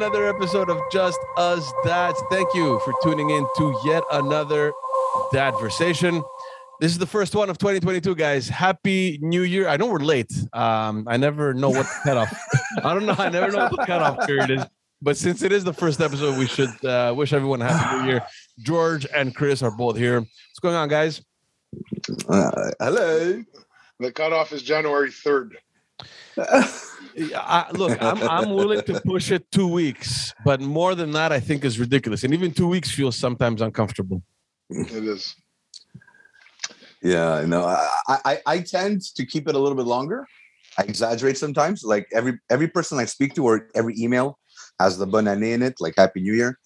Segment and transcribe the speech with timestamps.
[0.00, 2.22] another episode of Just Us Dads.
[2.30, 4.72] Thank you for tuning in to yet another
[5.30, 6.24] Dadversation.
[6.80, 8.48] This is the first one of 2022, guys.
[8.48, 9.68] Happy New Year.
[9.68, 10.32] I know we're late.
[10.54, 12.34] Um, I never know what the cutoff.
[12.82, 13.14] I don't know.
[13.18, 14.64] I never know what the cutoff period is.
[15.02, 18.08] But since it is the first episode, we should uh, wish everyone a happy New
[18.12, 18.26] Year.
[18.60, 20.20] George and Chris are both here.
[20.20, 21.20] What's going on, guys?
[22.26, 23.44] Uh, hello.
[23.98, 25.56] The cutoff is January 3rd.
[27.34, 31.40] I, look, I'm, I'm willing to push it two weeks, but more than that, I
[31.40, 32.24] think is ridiculous.
[32.24, 34.22] And even two weeks feels sometimes uncomfortable.
[34.70, 35.34] It is.
[37.02, 40.26] Yeah, no, I, I I tend to keep it a little bit longer.
[40.78, 41.82] I exaggerate sometimes.
[41.82, 44.38] Like every every person I speak to or every email
[44.78, 46.58] has the banana in it, like Happy New Year.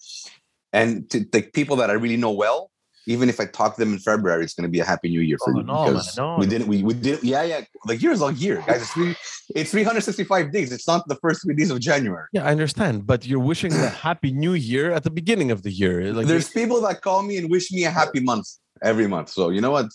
[0.73, 2.69] And to the people that I really know well,
[3.07, 5.21] even if I talk to them in February, it's going to be a Happy New
[5.21, 6.37] Year for Oh, you no, because man, no.
[6.39, 8.81] we didn't we we did yeah yeah like years all year guys.
[8.81, 9.15] It's three
[9.55, 10.71] it's 365 days.
[10.71, 12.25] It's not the first three days of January.
[12.33, 15.71] Yeah, I understand, but you're wishing the happy new year at the beginning of the
[15.71, 16.11] year.
[16.13, 18.47] Like There's people that call me and wish me a happy month
[18.81, 19.29] every month.
[19.29, 19.87] So you know what?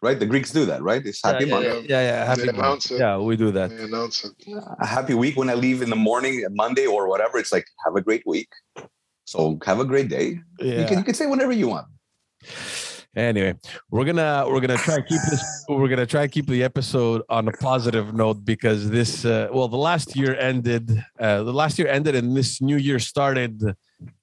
[0.00, 0.18] Right?
[0.18, 1.04] The Greeks do that, right?
[1.04, 1.64] It's happy yeah, month.
[1.66, 3.00] yeah, yeah, yeah, happy They announce it.
[3.00, 3.70] Yeah, we do that.
[3.70, 4.32] They announce it.
[4.80, 7.36] a happy week when I leave in the morning, uh, Monday or whatever.
[7.38, 8.48] It's like have a great week.
[9.24, 10.26] So have a great day.
[10.60, 10.86] You Yeah.
[10.88, 11.86] can you can say whatever you want.
[13.16, 13.54] Anyway,
[13.90, 17.52] we're gonna we're gonna try keep this we're gonna try keep the episode on a
[17.52, 22.14] positive note because this uh, well the last year ended uh, the last year ended
[22.14, 23.74] and this new year started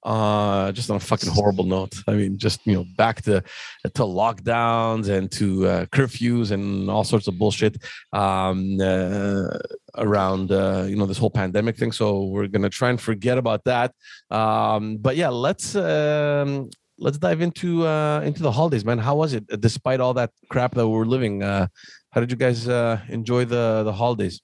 [0.04, 1.94] uh just on a fucking horrible note.
[2.06, 3.42] I mean, just you know back to
[3.82, 7.76] to lockdowns and to uh, curfews and all sorts of bullshit
[8.12, 9.58] um uh,
[9.98, 11.92] around uh, you know this whole pandemic thing.
[11.92, 13.92] So we're gonna try and forget about that.
[14.30, 19.34] Um, but yeah, let's um, let's dive into uh into the holidays man how was
[19.34, 21.66] it uh, despite all that crap that we're living uh
[22.12, 24.40] how did you guys uh enjoy the the holidays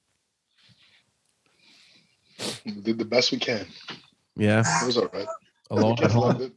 [2.64, 3.66] We did the best we can.
[4.36, 5.26] yeah It was all right.
[5.70, 6.52] alone the at kids loved home it.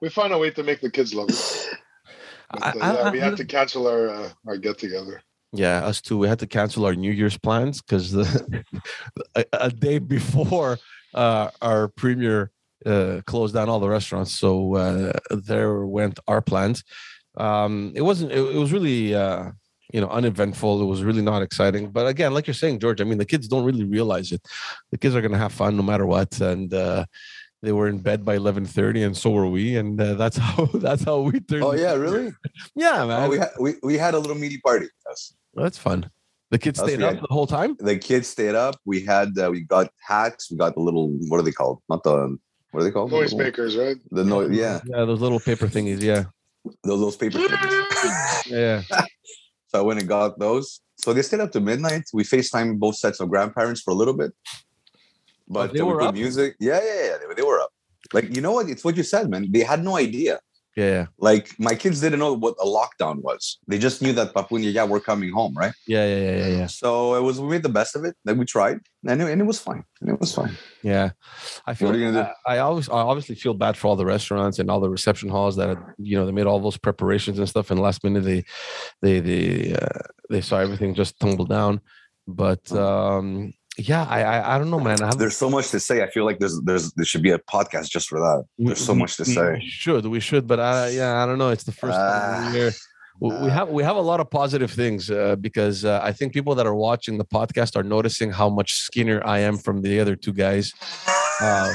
[0.00, 1.78] We found a way to make the kids love it.
[2.50, 5.22] But, I- uh, I- yeah, I- we had to cancel our uh, our get together.
[5.54, 8.24] yeah us too we had to cancel our new year's plans because the
[9.40, 10.78] a, a day before
[11.14, 12.50] uh our premier
[12.86, 16.84] uh closed down all the restaurants so uh there went our plans
[17.36, 19.50] um it wasn't it, it was really uh
[19.92, 23.04] you know uneventful it was really not exciting but again like you're saying george i
[23.04, 24.42] mean the kids don't really realize it
[24.90, 27.04] the kids are going to have fun no matter what and uh
[27.62, 31.04] they were in bed by 11:30 and so were we and uh, that's how that's
[31.04, 32.32] how we turned Oh yeah, really?
[32.74, 34.88] yeah man Oh, we had we, we had a little meaty party.
[35.08, 35.34] Yes.
[35.54, 36.10] that's fun
[36.52, 38.76] the kids That's stayed up the whole time The kids stayed up.
[38.84, 40.50] We had uh, we got hats.
[40.50, 41.78] We got the little what are they called?
[41.88, 42.36] Not the
[42.72, 43.10] what are they called?
[43.12, 43.96] Noise little- makers, right?
[44.10, 44.50] The noise.
[44.50, 46.24] Yeah, yeah those little paper thingies yeah
[46.84, 48.46] those those paper clips.
[48.60, 48.82] yeah
[49.68, 50.80] So I went and got those.
[50.96, 52.04] So they stayed up to midnight.
[52.12, 54.32] We FaceTime both sets of grandparents for a little bit.
[55.48, 56.14] But Oh, they we were put up?
[56.14, 56.56] music.
[56.60, 57.16] Yeah, yeah, yeah.
[57.20, 57.72] They, they were up.
[58.12, 58.68] Like, you know what?
[58.68, 59.42] It's what you said, man.
[59.50, 60.40] They had no idea.
[60.76, 63.58] Yeah yeah Like my kids didn't know what a lockdown was.
[63.68, 65.74] They just knew that Papunya, yeah, we're coming home, right?
[65.86, 68.14] yeah yeah yeah yeah yeah So it was we made the best of it.
[68.24, 69.84] Then we tried, and it, and it was fine.
[70.00, 70.56] And it was fine.
[70.82, 71.10] Yeah,
[71.66, 71.88] I feel.
[71.88, 72.30] What are you gonna do?
[72.46, 75.28] I, I always, I obviously feel bad for all the restaurants and all the reception
[75.28, 78.44] halls that you know they made all those preparations and stuff, and last minute they,
[79.02, 80.00] they, they, uh,
[80.30, 81.80] they saw everything just tumble down.
[82.26, 85.02] But um, yeah, I, I, I don't know, man.
[85.02, 86.02] I have, There's so much to say.
[86.02, 88.44] I feel like there's there's there should be a podcast just for that.
[88.58, 89.60] There's so much to we say.
[89.64, 91.48] should, we should, but I, yeah, I don't know.
[91.50, 92.70] It's the first time of Ah, the year.
[93.20, 96.32] We we have we have a lot of positive things uh, because uh, I think
[96.32, 100.00] people that are watching the podcast are noticing how much skinnier I am from the
[100.00, 100.72] other two guys,
[101.40, 101.70] um,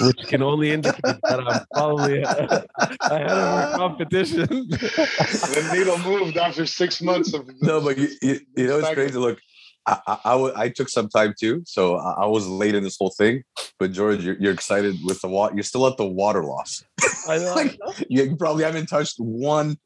[0.00, 4.46] which can only indicate that I'm probably ahead of our competition.
[4.48, 8.94] the needle moved after six months of No, but you, you, you know it's Stagnant.
[9.12, 9.18] crazy.
[9.18, 9.38] Look,
[9.86, 12.96] I, I, I, I took some time too, so I, I was late in this
[12.98, 13.42] whole thing.
[13.78, 15.54] But George, you're, you're excited with the water.
[15.54, 16.84] You're still at the water loss.
[17.28, 17.54] I know.
[17.60, 17.78] Like,
[18.08, 19.76] you, probably haven't touched one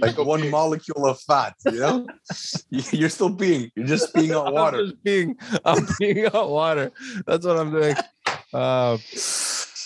[0.00, 0.50] like one peeing.
[0.58, 1.54] molecule of fat.
[1.66, 2.06] You know,
[2.70, 3.70] You- you're still peeing.
[3.76, 4.84] You're just peeing out I'm water.
[4.86, 6.92] just peeing, I'm peeing out water.
[7.26, 7.96] That's what I'm doing.
[8.54, 8.98] Uh,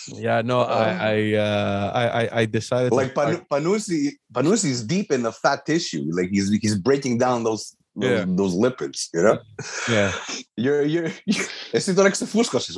[0.09, 5.23] yeah, no, I, I, uh, I, I, I decided Like Pan- Panusi, Panusi's deep in
[5.23, 6.05] the fat tissue.
[6.13, 8.25] Like he's he's breaking down those those, Yeah.
[8.27, 9.09] those lipids.
[9.15, 9.39] You know,
[9.89, 10.13] yeah.
[10.57, 11.11] you're you're.
[11.73, 12.27] It's not like se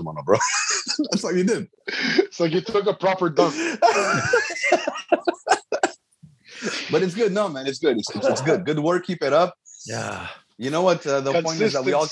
[0.02, 0.38] mano, bro.
[1.10, 1.68] That's what you did.
[1.86, 3.54] It's like you took a proper dunk.
[6.90, 7.32] but it's good.
[7.32, 7.96] No, man, it's good.
[7.98, 8.64] It's, it's, it's good.
[8.64, 9.06] Good work.
[9.06, 9.54] Keep it up.
[9.86, 10.28] Yeah.
[10.58, 11.06] You know what?
[11.06, 12.06] Uh, the point is that we all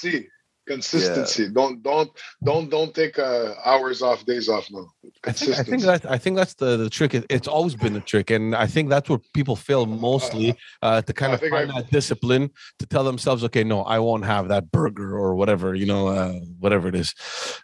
[0.67, 1.15] Consistency.
[1.15, 1.55] Consistency.
[1.55, 2.11] Don't don't
[2.43, 4.71] don't don't take uh, hours off, days off.
[4.71, 4.89] No.
[5.25, 7.15] I think, I think that I think that's the, the trick.
[7.15, 11.03] It, it's always been the trick, and I think that's where people fail mostly uh,
[11.03, 14.25] to kind I of find I've- that discipline to tell themselves, okay, no, I won't
[14.25, 17.15] have that burger or whatever, you know, uh, whatever it is.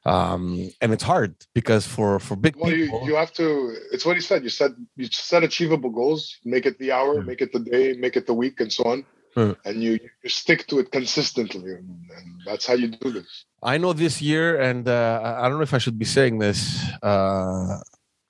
[0.05, 3.77] Um, and it's hard because for for big Well, you, people, you have to.
[3.93, 4.43] It's what he said.
[4.43, 6.37] You said you set achievable goals.
[6.45, 7.21] Make it the hour.
[7.21, 7.27] Hmm.
[7.27, 7.95] Make it the day.
[7.95, 9.05] Make it the week, and so on.
[9.35, 9.53] Hmm.
[9.65, 9.93] And you
[10.23, 13.45] you stick to it consistently, and, and that's how you do this.
[13.63, 16.39] I know this year, and uh, I I don't know if I should be saying
[16.41, 16.59] this
[17.03, 17.79] uh,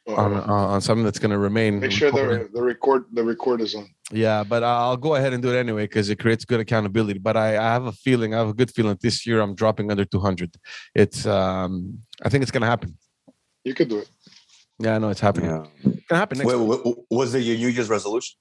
[0.08, 1.80] on Uh, on something that's going to remain.
[1.80, 3.86] make sure the the record the record is on.
[4.12, 7.20] Yeah, but I'll go ahead and do it anyway because it creates good accountability.
[7.20, 9.90] But I, I have a feeling, I have a good feeling this year I'm dropping
[9.92, 10.56] under 200.
[10.96, 12.98] It's, um, I think it's gonna happen.
[13.64, 14.08] You could do it.
[14.80, 15.50] Yeah, I know it's happening.
[15.50, 15.64] Yeah.
[15.84, 16.48] It's gonna happen next.
[16.48, 16.68] Wait, week.
[16.68, 18.34] wa- wa- was it your New Year's resolution?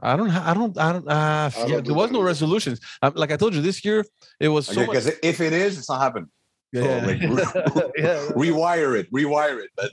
[0.00, 1.08] I don't, I don't, I don't.
[1.08, 2.80] Uh, I don't do there was no resolutions.
[3.02, 4.04] Um, like I told you, this year
[4.38, 4.88] it was so much.
[4.88, 6.28] Because if it is, it's not happening.
[6.74, 7.06] So, Yeah.
[7.06, 7.20] like,
[7.96, 8.26] yeah.
[8.34, 9.10] Rewire it.
[9.12, 9.70] Rewire it.
[9.76, 9.90] But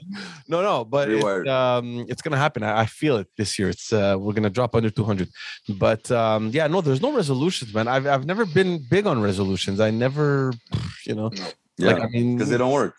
[0.48, 2.62] No, no, but it, um, it's gonna happen.
[2.62, 3.70] I, I feel it this year.
[3.70, 5.28] It's uh, we're gonna drop under 200.
[5.78, 7.88] But um, yeah, no, there's no resolutions, man.
[7.88, 9.80] I've I've never been big on resolutions.
[9.80, 10.52] I never,
[11.06, 11.46] you know, no.
[11.78, 12.96] yeah, like I mean, because they don't work.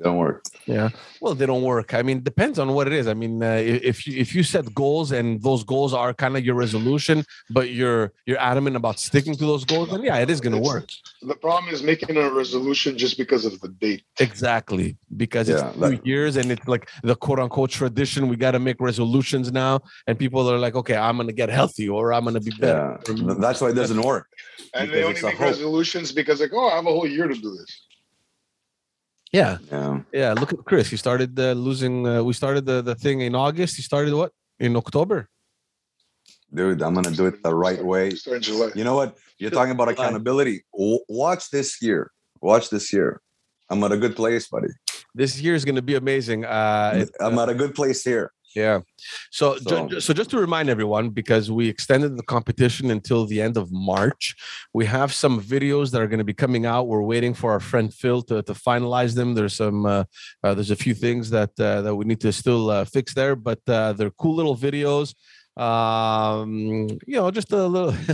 [0.00, 0.44] They don't work.
[0.64, 0.88] Yeah.
[1.20, 1.92] Well, they don't work.
[1.92, 3.06] I mean, depends on what it is.
[3.06, 6.44] I mean, uh, if you if you set goals and those goals are kind of
[6.44, 10.40] your resolution, but you're you're adamant about sticking to those goals, then yeah, it is
[10.40, 10.88] going to work.
[11.20, 14.02] The problem is making a resolution just because of the date.
[14.18, 18.28] Exactly, because it's two like- years and it's like the quote unquote tradition.
[18.28, 21.50] We got to make resolutions now, and people are like, okay, I'm going to get
[21.50, 22.98] healthy or I'm going to be better.
[23.06, 24.28] Yeah, that's why it doesn't work.
[24.72, 25.40] And they only make hope.
[25.40, 27.82] resolutions because like, oh, I have a whole year to do this.
[29.32, 30.32] Yeah, Yeah, yeah.
[30.32, 30.90] Look at Chris.
[30.90, 32.06] He started uh, losing.
[32.06, 33.76] Uh, we started the the thing in August.
[33.76, 35.28] He started what in October.
[36.52, 38.10] dude, I'm gonna do it the right way.
[38.10, 38.70] Start July.
[38.74, 39.16] You know what?
[39.38, 40.64] You're talking about accountability.
[40.72, 42.10] Watch this year.
[42.40, 43.20] Watch this year.
[43.70, 44.68] I'm at a good place, buddy.
[45.14, 46.44] This year is going to be amazing.
[46.44, 48.32] Uh, I'm at a good place here.
[48.56, 48.80] Yeah.
[49.30, 53.40] So, So- ju- so just to remind everyone, because we extended the competition until the
[53.40, 54.34] end of March,
[54.74, 56.88] we have some videos that are going to be coming out.
[56.88, 59.34] We're waiting for our friend Phil to, to finalize them.
[59.34, 60.04] There's some, uh,
[60.42, 63.36] uh, there's a few things that uh, that we need to still uh, fix there,
[63.36, 65.14] but uh, they're cool little videos.
[65.56, 67.94] Um, you know, just a little.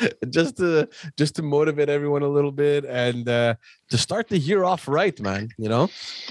[0.30, 3.54] just to just to motivate everyone a little bit and uh
[3.90, 5.88] to start the year off right man you know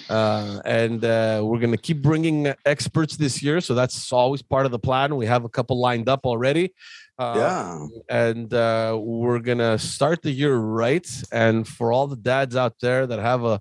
[0.10, 3.62] uh, and uh, we're going to keep bringing experts this year.
[3.62, 5.16] So that's always part of the plan.
[5.16, 6.74] We have a couple lined up already.
[7.20, 7.88] Uh, yeah.
[8.10, 11.08] And uh, we're going to start the year right.
[11.32, 13.60] And for all the dads out there that have a,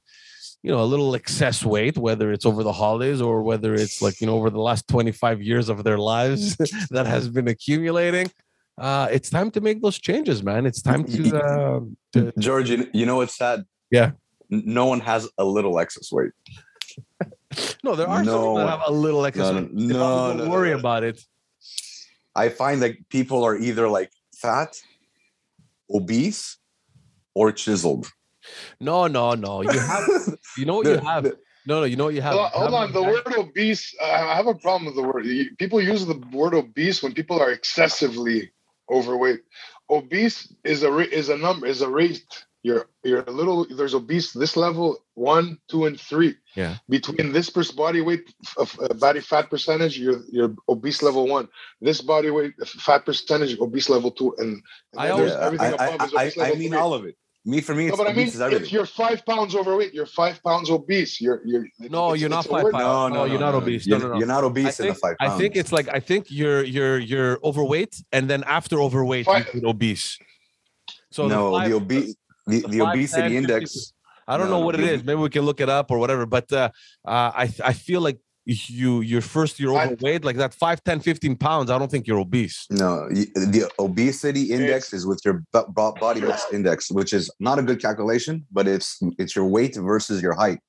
[0.62, 4.20] you know, a little excess weight, whether it's over the holidays or whether it's like,
[4.20, 6.56] you know, over the last 25 years of their lives
[6.91, 8.31] that has been accumulating,
[8.78, 10.67] uh, it's time to make those changes, man.
[10.67, 11.81] It's time to, uh,
[12.12, 13.64] to George, you, you know what's sad?
[13.90, 14.12] Yeah.
[14.50, 16.32] No one has a little excess weight.
[17.82, 18.58] no, there are some No.
[18.58, 19.52] that have a little excess.
[19.52, 19.73] no, weight.
[19.73, 20.78] no, They probably no, don't no, worry no.
[20.78, 21.20] about it.
[22.34, 24.76] I find that people are either like fat,
[25.90, 26.58] obese,
[27.34, 28.08] or chiseled.
[28.81, 29.62] No, no, no.
[29.62, 30.05] You have,
[30.58, 31.25] you know what you have.
[31.67, 32.34] No, no, you know what you have.
[32.34, 32.93] Hold on, hold on.
[32.93, 35.26] The word obese, I I have a problem with the word.
[35.58, 38.52] People use the word obese when people are excessively
[38.91, 39.41] overweight.
[39.91, 42.25] Obese is a is a number is a rate.
[42.63, 43.65] You're you're a little.
[43.65, 46.34] There's obese this level one, two, and three.
[46.56, 46.77] Yeah.
[46.89, 51.49] between this body weight, of uh, body fat percentage, you're you're obese level one.
[51.81, 55.87] This body weight, fat percentage, obese level two, and, and I always- Yeah, everything I,
[55.87, 56.79] above is I, obese I, I mean three.
[56.79, 57.17] all of it.
[57.48, 58.60] Me for me, No, but I mean, everything.
[58.65, 61.20] if you're five pounds overweight, you're five pounds obese.
[61.20, 61.65] You're you're.
[61.79, 63.15] No, it's- you're not it's five pounds.
[63.15, 63.86] No, no, you're not obese.
[63.86, 64.19] No, You're, no, no.
[64.19, 66.65] you're not I obese in the think, five I think it's like I think you're
[66.65, 70.19] you're you're overweight, and then after overweight, you Five- put obese.
[71.12, 72.17] So no, five- the obese,
[72.48, 73.93] the, the five, obesity 10, 50 index.
[74.26, 75.05] I don't no, know what it the- is.
[75.05, 76.26] Maybe we can look it up or whatever.
[76.26, 76.70] But uh,
[77.06, 81.00] uh, I I feel like you you're first you're I- overweight like that 5 10
[81.00, 85.67] 15 pounds i don't think you're obese No, the obesity index is with your bo-
[85.69, 89.74] bo- body mass index, which is not a good calculation, but it's it's your weight
[89.76, 90.60] versus your height.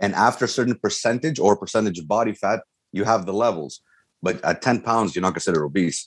[0.00, 2.60] And after a certain percentage or percentage of body fat,
[2.92, 3.80] you have the levels.
[4.22, 6.04] But at 10 pounds, you're not considered obese.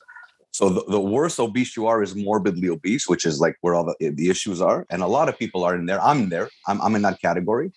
[0.51, 3.85] So the, the worse obese you are is morbidly obese, which is like where all
[3.85, 4.85] the, the issues are.
[4.89, 6.01] And a lot of people are in there.
[6.01, 6.49] I'm in there.
[6.67, 7.71] I'm, I'm in that category.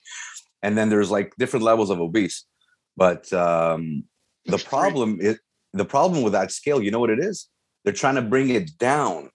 [0.63, 2.45] And then there's like different levels of obese.
[2.97, 4.05] But um,
[4.47, 5.39] the problem is
[5.73, 7.49] the problem with that scale, you know what it is?
[7.85, 9.31] They're trying to bring it down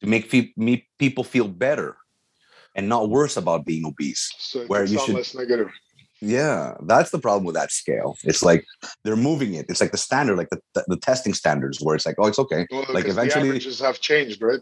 [0.00, 1.96] to make fe- me, people feel better
[2.74, 4.32] and not worse about being obese.
[4.38, 5.68] So Where you should- less negative.
[6.24, 8.16] Yeah, that's the problem with that scale.
[8.22, 8.64] It's like
[9.02, 9.66] they're moving it.
[9.68, 12.38] It's like the standard, like the, the, the testing standards, where it's like, oh, it's
[12.38, 12.64] okay.
[12.70, 14.60] Well, Like, eventually- the averages have changed, right?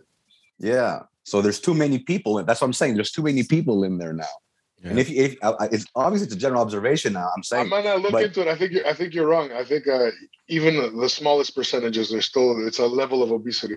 [0.58, 1.00] Yeah.
[1.24, 2.38] So there's too many people.
[2.38, 2.94] and That's what I'm saying.
[2.94, 4.24] There's too many people in there now.
[4.82, 5.00] And Yeah.
[5.02, 7.70] if, if I- I- it's obviously it's a general observation now, I'm saying I saying
[7.70, 8.48] might not look but- into it.
[8.48, 9.52] I think you're, I think you're wrong.
[9.52, 10.10] I think uh,
[10.48, 13.76] even the smallest percentages, there's still it's a level of obesity.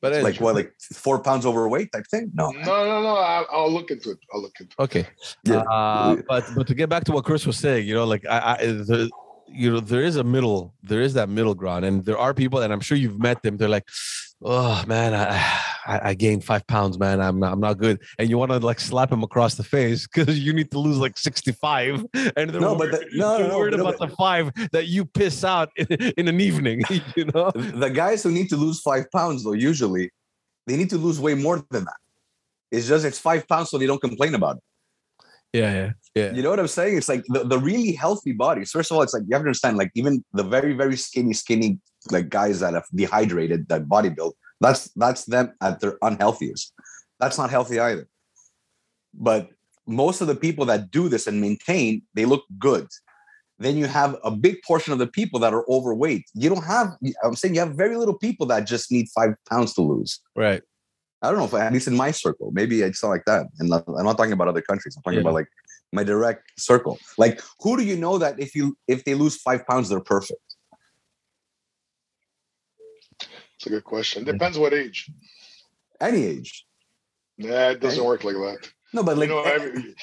[0.00, 2.30] but like what, like four pounds overweight type thing.
[2.34, 3.16] No, No, no, no.
[3.16, 4.18] I, I'll look into it.
[4.32, 4.82] I'll look into it.
[4.82, 5.06] Okay.
[5.44, 5.58] Yeah.
[5.70, 8.56] Uh, but but to get back to what Chris was saying, you know, like I,
[8.60, 9.10] I the,
[9.46, 12.62] you know, there is a middle, there is that middle ground, and there are people,
[12.62, 13.56] and I'm sure you've met them.
[13.58, 13.86] They're like,
[14.42, 15.36] oh man, I
[15.86, 17.20] I, I gained five pounds, man.
[17.20, 20.06] I'm not, I'm not good, and you want to like slap him across the face
[20.06, 23.74] because you need to lose like 65, and they're No, but the- no, no, worried
[23.76, 25.86] no, about but- the five that you piss out in,
[26.18, 26.82] in an evening.
[27.16, 27.50] You know.
[27.54, 30.10] the guys who need to lose five pounds though usually
[30.66, 31.96] they need to lose way more than that.
[32.70, 34.62] It's just it's five pounds so they don't complain about it.
[35.52, 36.32] Yeah, yeah, yeah.
[36.32, 36.96] You know what I'm saying?
[36.96, 38.70] It's like the, the really healthy bodies.
[38.70, 41.32] First of all, it's like you have to understand, like even the very, very skinny,
[41.32, 41.78] skinny
[42.10, 46.72] like guys that have dehydrated, that body bodybuild, that's that's them at their unhealthiest.
[47.18, 48.08] That's not healthy either.
[49.14, 49.50] But
[49.86, 52.86] most of the people that do this and maintain, they look good.
[53.58, 56.24] Then you have a big portion of the people that are overweight.
[56.34, 59.74] You don't have, I'm saying you have very little people that just need five pounds
[59.74, 60.20] to lose.
[60.34, 60.62] Right.
[61.20, 63.46] I don't know if at least in my circle, maybe it's not like that.
[63.58, 64.96] And I'm not talking about other countries.
[64.96, 65.22] I'm talking Yeah.
[65.22, 65.48] about like
[65.92, 66.98] my direct circle.
[67.18, 70.40] Like, who do you know that if you if they lose five pounds, they're perfect?
[73.60, 74.24] It's a good question.
[74.24, 75.10] Depends what age.
[76.00, 76.64] Any age.
[77.36, 78.70] Nah, it doesn't work like that.
[78.94, 79.94] No, but like, you know, every,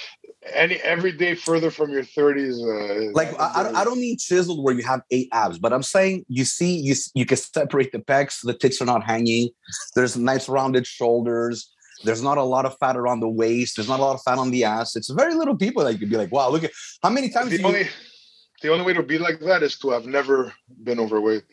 [0.53, 2.53] any every day further from your 30s.
[2.53, 6.23] Uh, like I, I don't- mean chiseled where you have eight abs, but I'm saying
[6.27, 9.49] you see you you can separate the pecs, the tits are not hanging.
[9.95, 11.73] There's nice rounded shoulders.
[12.03, 13.75] There's not a lot of fat around the waist.
[13.75, 14.95] There's not a lot of fat on the ass.
[14.95, 16.71] It's very little people that you could be like, wow, look at
[17.01, 17.87] how many times The you, only
[18.61, 21.43] the only way to be like that is to have never been overweight.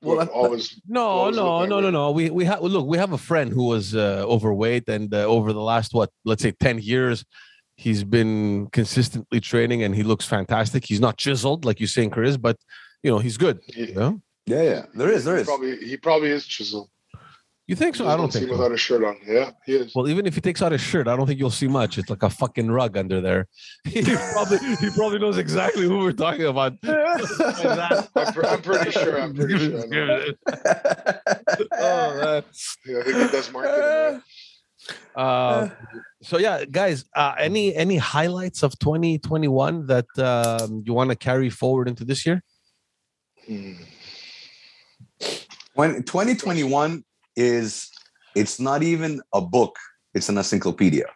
[0.00, 2.10] Well, Well, that- always No, always no, look that no, no, no.
[2.12, 2.86] We we have look.
[2.86, 6.42] We have a friend who was uh, overweight, and uh, over the last what, let's
[6.42, 7.24] say, ten years,
[7.76, 10.84] he's been consistently training, and he looks fantastic.
[10.84, 12.56] He's not chiseled like you saying, Chris, but
[13.02, 13.58] you know he's good.
[13.66, 15.46] he, You know, yeah, yeah, There is, there is.
[15.46, 16.90] probably he probably is chiseled.
[17.68, 18.04] You think so?
[18.04, 18.44] Just I don't think.
[18.44, 18.56] him So.
[18.56, 19.18] without a shirt on.
[19.26, 19.94] Yeah, he is.
[19.94, 21.98] Well, even if he takes out his shirt, I don't think you'll see much.
[21.98, 23.46] It's like a fucking rug under there.
[23.84, 26.72] he probably he probably knows exactly who we're talking about.
[26.82, 29.20] I'm, I'm pretty sure.
[29.20, 29.80] I'm pretty sure.
[29.80, 29.84] I
[31.72, 32.44] oh, man.
[32.86, 33.80] Yeah, I think he does marketing.
[33.84, 34.20] right?
[35.14, 35.68] Uh,
[36.22, 41.50] so yeah, guys, uh, any any highlights of 2021 that um, you want to carry
[41.50, 42.42] forward into this year?
[43.46, 43.72] Hmm.
[45.74, 47.02] when 2021
[47.38, 47.88] is
[48.34, 49.74] it's not even a book
[50.14, 51.06] it's an encyclopedia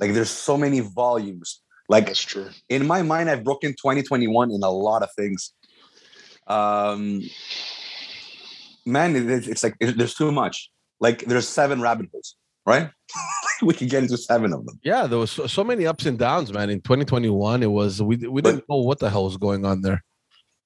[0.00, 2.48] like there's so many volumes like That's true.
[2.68, 5.52] in my mind i've broken 2021 in a lot of things
[6.46, 7.22] um
[8.86, 12.90] man it- it's, it's like it- there's too much like there's seven rabbit holes right
[13.62, 16.18] we could get into seven of them Yeah, there was so, so many ups and
[16.18, 16.68] downs, man.
[16.68, 19.80] In 2021, it was we we But- didn't know what the hell was going on
[19.80, 20.00] there.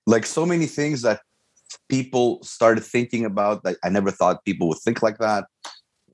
[0.07, 1.21] like so many things that
[1.89, 5.45] people started thinking about that I never thought people would think like that.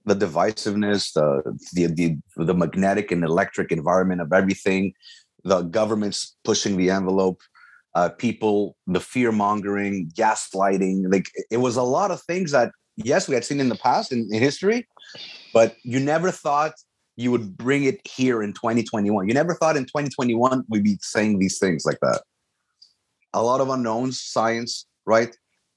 [0.04, 4.92] The divisiveness, the the the, the magnetic and electric environment of everything,
[5.44, 7.40] the governments pushing the envelope,
[7.94, 11.12] uh, people, the fear mongering, gaslighting.
[11.12, 14.12] Like it was a lot of things that yes, we had seen in the past
[14.12, 14.86] in, in history,
[15.52, 16.72] but you never thought
[17.16, 19.26] you would bring it here in 2021.
[19.26, 22.22] You never thought in 2021 we'd be saying these things like that
[23.36, 25.36] a lot of unknowns science right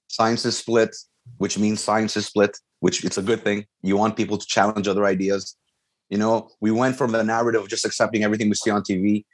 [0.09, 0.95] science is split
[1.37, 3.65] which means science is split which it's a good thing.
[3.81, 5.55] You want people to challenge other ideas.
[6.09, 9.25] You know we went from the narrative of just accepting everything we see on tv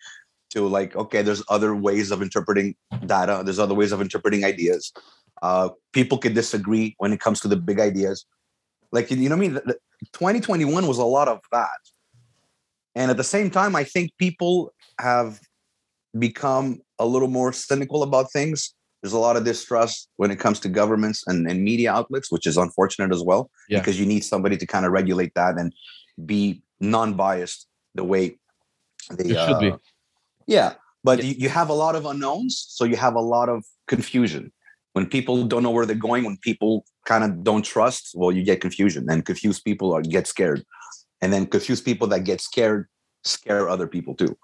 [0.51, 3.41] to like okay there's other ways of interpreting data.
[3.43, 4.91] There's other ways of interpreting ideas.
[5.41, 8.25] Uh people can disagree when it comes to the big ideas.
[8.91, 9.53] Like you know what i mean?
[9.53, 9.79] The- the-
[10.11, 11.79] 2021 was a lot of that.
[12.95, 15.39] And at the same time i think people have
[16.19, 18.74] become a little more cynical about things.
[19.05, 22.47] There's a lot of distrust when it comes to governments and, and media outlets, which
[22.47, 23.77] is unfortunate as well, Yeah.
[23.77, 25.71] because you need somebody to kind of regulate that and
[26.25, 28.39] be non-biased the way
[29.11, 29.69] they It should be.
[29.69, 29.77] uh,
[30.47, 33.63] Yeah, but You, you have a lot of unknowns, so you have a lot of
[33.87, 34.51] confusion.
[34.93, 38.43] When people don't know where they're going, when people kind of don't trust, well, you
[38.43, 40.65] get confusion, and confused people are get scared,
[41.21, 42.87] and then confused people that get scared
[43.23, 44.35] scare other people too.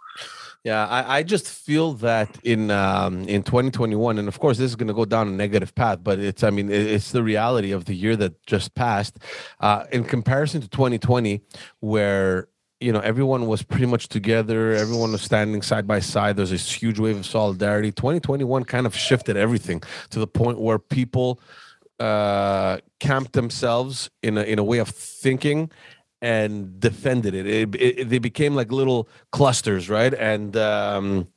[0.63, 4.75] Yeah, I, I just feel that in um, in 2021, and of course this is
[4.75, 7.72] going to go down a negative path, but it's I mean it- it's the reality
[7.72, 9.18] of the year that just passed.
[9.60, 11.41] Uh, in comparison to 2020,
[11.80, 12.48] where
[12.80, 16.36] you know everyone was pretty much together, everyone was standing side by side.
[16.36, 17.91] There's this huge wave of solidarity.
[17.91, 21.39] 2021 kind of shifted everything to the point where people
[22.00, 25.72] uh, camped themselves in a in a way of thinking
[26.22, 27.48] and defended it.
[27.48, 28.10] It, it.
[28.10, 30.13] They became like little clusters, right?
[30.13, 31.28] And um,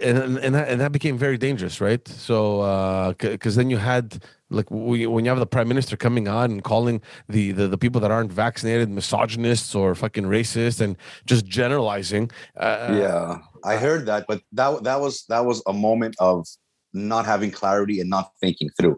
[0.00, 2.06] and and that, and that became very dangerous, right?
[2.06, 6.28] So because uh, then you had like we, when you have the prime minister coming
[6.28, 10.96] on and calling the, the the people that aren't vaccinated misogynists or fucking racist and
[11.26, 12.30] just generalizing.
[12.56, 16.46] Uh, yeah, I heard that, but that that was that was a moment of
[16.92, 18.96] not having clarity and not thinking through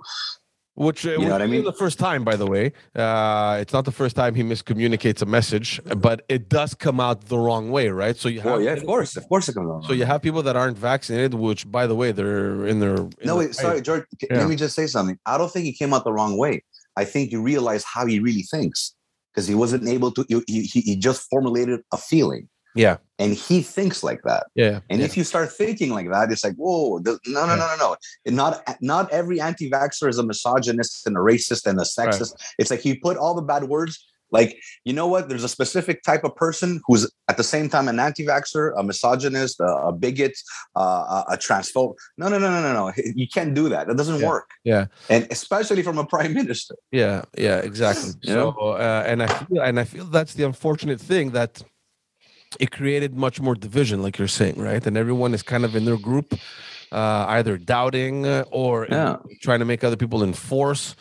[0.77, 1.65] which uh, you know what I mean.
[1.65, 5.27] The first time, by the way, uh, it's not the first time he miscommunicates a
[5.27, 8.17] message, but it does come out the wrong way, right?
[8.17, 9.85] So you have, yeah, of course, of course, it comes out.
[9.85, 12.97] So you have people that aren't vaccinated, which, by the way, they're in their.
[12.97, 14.05] In no, wait, sorry, George.
[14.31, 14.39] Yeah.
[14.39, 15.19] Let me just say something.
[15.27, 16.63] I don't think he came out the wrong way.
[16.97, 18.95] I think you realize how he really thinks
[19.33, 20.25] because he wasn't able to.
[20.29, 22.49] He, he, he just formulated a feeling.
[22.77, 22.99] Yeah.
[23.19, 24.47] And he thinks like that.
[24.55, 24.81] Yeah.
[24.91, 25.07] And yeah.
[25.07, 27.97] if you start thinking like that, it's like, whoa, no, no, no, no, no.
[28.27, 32.33] Not not every anti-vaxxer is a misogynist and a racist and a sexist.
[32.33, 32.55] Right.
[32.59, 34.05] It's like you put all the bad words.
[34.33, 35.29] Like, you know what?
[35.29, 39.61] There's a specific type of person who's at the same time an anti-vaxxer, a misogynist,
[39.61, 40.37] a, a bigot,
[40.75, 41.95] uh, a, a transphobe.
[42.19, 42.93] No, no, no, no, no, no.
[43.15, 43.89] You can't do that.
[43.89, 44.29] It doesn't yeah.
[44.29, 44.51] work.
[44.65, 44.87] Yeah.
[45.09, 46.75] And especially from a prime minister.
[46.91, 47.23] Yeah.
[47.39, 47.59] Yeah.
[47.59, 48.13] Exactly.
[48.25, 51.63] so, uh, and I feel, and I feel that's the unfortunate thing that
[52.61, 54.85] it created much more division, like you're saying, right?
[54.87, 56.35] And everyone is kind of in their group,
[56.93, 59.17] uh, either doubting or yeah.
[59.43, 60.95] trying to make other people enforce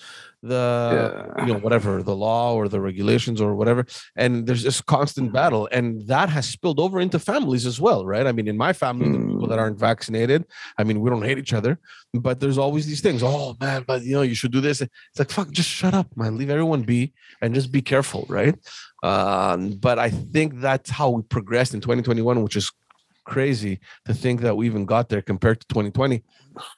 [0.46, 1.46] the yeah.
[1.46, 3.86] you know whatever the law or the regulations or whatever
[4.16, 8.28] and there's this constant battle and that has spilled over into families as well right
[8.28, 9.14] i mean in my family mm.
[9.14, 10.46] the people that aren't vaccinated
[10.78, 11.80] i mean we don't hate each other
[12.14, 15.18] but there's always these things oh man but you know you should do this it's
[15.18, 18.56] like fuck just shut up man leave everyone be and just be careful right
[19.04, 22.72] um, but I think that's how we progressed in 2021, which is
[23.26, 26.24] crazy to think that we even got there compared to 2020.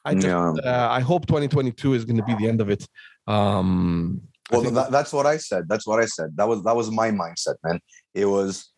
[0.05, 0.49] I just, yeah.
[0.49, 2.87] uh, I hope 2022 is going to be the end of it.
[3.27, 4.21] Um,
[4.51, 5.67] well, that, that's what I said.
[5.67, 6.35] That's what I said.
[6.37, 7.81] That was that was my mindset, man.
[8.13, 8.71] It was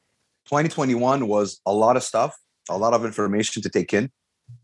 [0.45, 2.35] 2021 was a lot of stuff,
[2.69, 4.09] a lot of information to take in.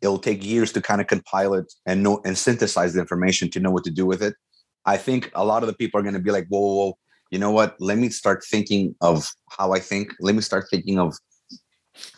[0.02, 3.60] It'll take years to kind of compile it and know and synthesize the information to
[3.60, 4.34] know what to do with it.
[4.86, 6.98] I think a lot of the people are going to be like, whoa, whoa, whoa,
[7.36, 7.76] you know what?
[7.82, 10.14] Let me start thinking of how I think.
[10.22, 11.14] Let me start thinking of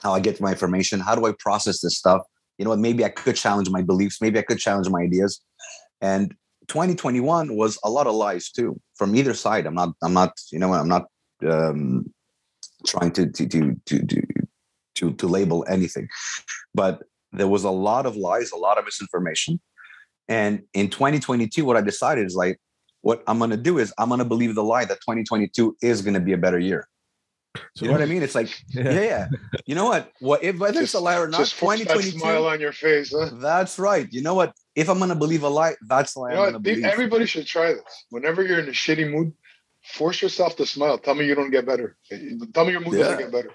[0.03, 0.99] how I get my information.
[0.99, 2.21] How do I process this stuff?
[2.60, 2.77] You know what?
[2.77, 4.21] Maybe I could challenge my beliefs.
[4.21, 5.41] Maybe I could challenge my ideas.
[6.01, 6.36] And
[6.67, 9.65] 2021 was a lot of lies too from either side.
[9.65, 9.89] I'm not.
[10.03, 10.34] I'm not.
[10.51, 10.71] You know.
[10.71, 11.06] I'm not
[11.49, 12.13] um,
[12.86, 14.06] trying to to to to
[14.97, 16.08] to to label anything,
[16.75, 17.01] but
[17.32, 19.60] there was a lot of lies, a lot of misinformation.
[20.27, 22.60] And in 2022, what I decided is like,
[23.07, 26.01] what I'm going to do is I'm going to believe the lie that 2022 is
[26.01, 26.89] going to be a better year.
[27.55, 28.21] So you know what I mean?
[28.21, 29.01] It's like, yeah, yeah.
[29.01, 29.27] yeah.
[29.65, 30.11] You know what?
[30.19, 31.39] What if whether it's a lie or not?
[31.39, 33.13] Just 2022 smile on your face.
[33.17, 33.29] Huh?
[33.35, 34.07] That's right.
[34.11, 34.53] You know what?
[34.75, 36.83] If I'm gonna believe a lie, that's the lie you I'm gonna believe.
[36.83, 37.93] Everybody should try this.
[38.09, 39.31] Whenever you're in a shitty mood,
[39.85, 40.97] force yourself to smile.
[40.97, 41.95] Tell me you don't get better.
[42.53, 43.05] Tell me your mood yeah.
[43.05, 43.53] doesn't get better.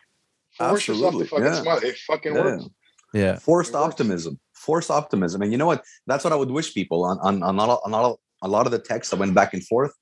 [0.56, 1.04] Force Absolutely.
[1.04, 1.62] yourself to fucking yeah.
[1.62, 1.80] smile.
[1.90, 2.64] It fucking works.
[3.12, 3.38] Yeah.
[3.38, 4.40] Forced optimism.
[4.54, 5.42] Forced optimism.
[5.42, 5.84] And you know what?
[6.06, 8.72] That's what I would wish people on on on all, on all a lot of
[8.72, 9.92] the texts that went back and forth,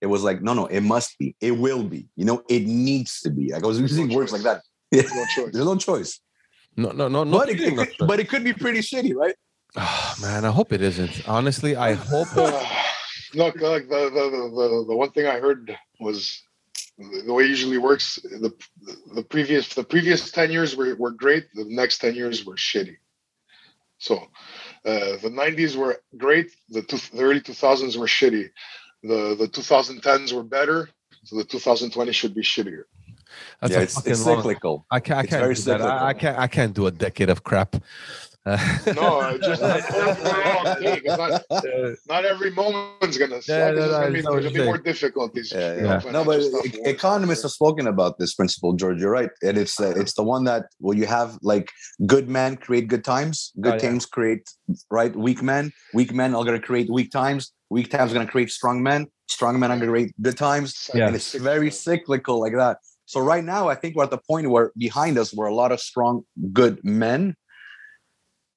[0.00, 3.20] it was like, no, no, it must be, it will be, you know, it needs
[3.20, 3.52] to be.
[3.52, 4.44] Like I was using no words choice.
[4.44, 4.62] like that.
[4.90, 5.02] Yeah.
[5.14, 5.52] No choice.
[5.52, 6.20] There's no choice.
[6.76, 7.38] No, no, no, no.
[7.38, 9.34] But it, it could, but it could be pretty shitty, right?
[9.76, 11.28] Oh, man, I hope it isn't.
[11.28, 12.28] Honestly, I hope.
[13.34, 16.42] Look, like the, the the the one thing I heard was
[16.98, 18.16] the way it usually works.
[18.16, 18.52] The
[19.14, 21.46] the previous the previous ten years were, were great.
[21.54, 22.96] The next ten years were shitty.
[23.98, 24.26] So
[24.84, 26.50] uh, the 90s were great.
[26.70, 28.50] The, two, the early 2000s were shitty.
[29.02, 30.90] The the 2010s were better.
[31.24, 32.84] So the 2020 should be shittier.
[33.60, 34.86] That's yeah, it's, it's cyclical.
[34.90, 35.18] I can't.
[35.18, 35.56] I can't.
[35.56, 35.82] Do that.
[35.82, 36.38] I, I, can't.
[36.38, 37.76] I can't do a decade of crap
[38.46, 41.42] no, just not,
[42.08, 43.48] not every moment's gonna suck.
[43.48, 45.52] Yeah, no, no, gonna be, there's be more difficulties.
[45.54, 45.98] Yeah, yeah.
[45.98, 46.40] Know, no, but
[46.86, 48.98] economists have spoken about this principle, George.
[48.98, 51.70] You're right, and it's uh, it's the one that well, you have like
[52.06, 54.48] good men create good times, good oh, teams create
[54.90, 58.50] right weak men, weak men are gonna create weak times, weak times are gonna create
[58.50, 61.08] strong men, strong men are gonna create good times, yeah.
[61.08, 62.78] and it's very cyclical like that.
[63.04, 65.72] So right now, I think we're at the point where behind us were a lot
[65.72, 66.22] of strong,
[66.54, 67.34] good men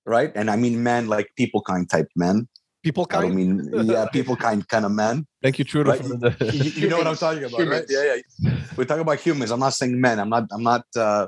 [0.05, 0.31] right?
[0.35, 2.47] And I mean men like people kind type men.
[2.83, 3.25] People kind.
[3.25, 5.25] I mean, yeah, people kind kind of men.
[5.41, 5.91] Thank you, Trudeau.
[5.91, 6.01] Right?
[6.01, 7.85] The- you, you, know what I'm talking about, humans.
[7.89, 8.05] right?
[8.05, 8.57] Yeah, yeah.
[8.75, 9.51] We're talking about humans.
[9.51, 10.19] I'm not saying men.
[10.19, 10.47] I'm not.
[10.51, 11.27] I'm not uh,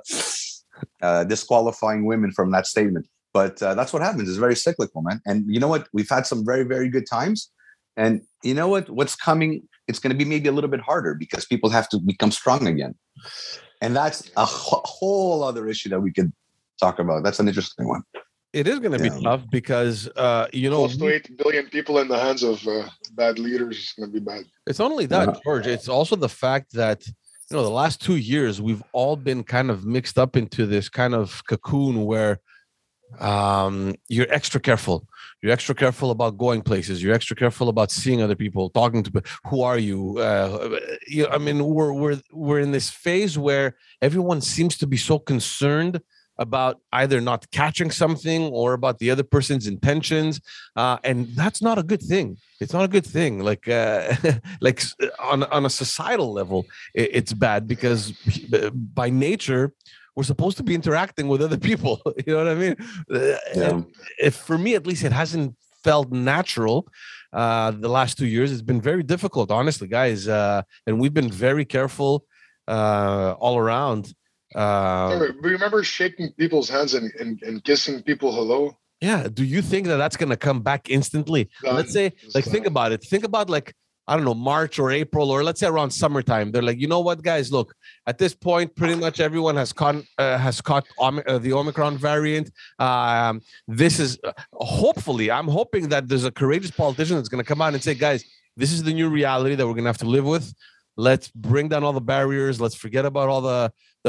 [1.02, 3.08] uh, disqualifying women from that statement.
[3.34, 4.30] But uh, that's what happens.
[4.30, 5.22] It's very cyclical, man.
[5.26, 5.88] And you know what?
[5.94, 7.52] We've had some very, very good times.
[7.96, 8.90] And you know what?
[8.90, 9.64] What's coming?
[9.88, 12.68] It's going to be maybe a little bit harder because people have to become strong
[12.68, 12.96] again.
[13.82, 16.34] And that's a whole other issue that we could
[16.82, 17.24] talk about.
[17.24, 18.04] That's an interesting one
[18.56, 19.16] it is going to yeah.
[19.16, 22.66] be tough because uh, you know close to eight billion people in the hands of
[22.68, 24.46] uh, bad leaders is going to be bad.
[24.66, 25.40] It's only that, yeah.
[25.44, 25.68] George.
[25.68, 29.70] It's also the fact that you know the last two years we've all been kind
[29.70, 32.40] of mixed up into this kind of cocoon where
[33.20, 35.08] um you're extra careful
[35.42, 39.12] you're extra careful about going places you're extra careful about seeing other people talking to
[39.12, 43.76] pe- who are you uh you, i mean we're we're we're in this phase where
[44.02, 46.02] everyone seems to be so concerned
[46.38, 50.42] about either not catching something or about the other person's intentions
[50.76, 52.38] uh, and that's not a good thing.
[52.60, 53.40] It's not a good thing.
[53.40, 54.16] Like uh,
[54.62, 54.82] like
[55.20, 58.12] on on a societal level it's bad because
[59.02, 59.74] by nature
[60.16, 62.02] we're supposed to be interacting with other people.
[62.26, 62.76] You know what i mean?
[63.14, 63.82] Uh, Yeah.
[64.28, 66.78] if for me at least it hasn't felt natural
[67.34, 71.32] uh the last two years it's been very difficult honestly guys uh and we've been
[71.48, 72.12] very careful
[72.76, 74.02] uh all around
[74.56, 78.78] uh Remember- remember shaking people's hands and, and, and kissing people hello?
[79.02, 81.50] yeah do you think that that's going to come back instantly?
[81.64, 83.04] Let's say like think about it.
[83.04, 83.74] Think about like
[84.08, 86.48] i don't know march or april or let's say around summertime.
[86.52, 87.52] They're like you know what guys?
[87.52, 87.70] Look
[88.08, 91.98] at this point pretty much everyone has con uh, has caught Om- uh, the omicron
[91.98, 92.48] variant.
[92.88, 93.42] Um
[93.82, 97.62] this is uh, hopefully i'm hoping that there's a courageous politician that's going to come
[97.66, 98.22] out and say guys
[98.62, 100.46] this is the new reality that we're going to have to live with.
[100.96, 102.56] Let's bring down all the barriers.
[102.64, 103.60] Let's forget about all the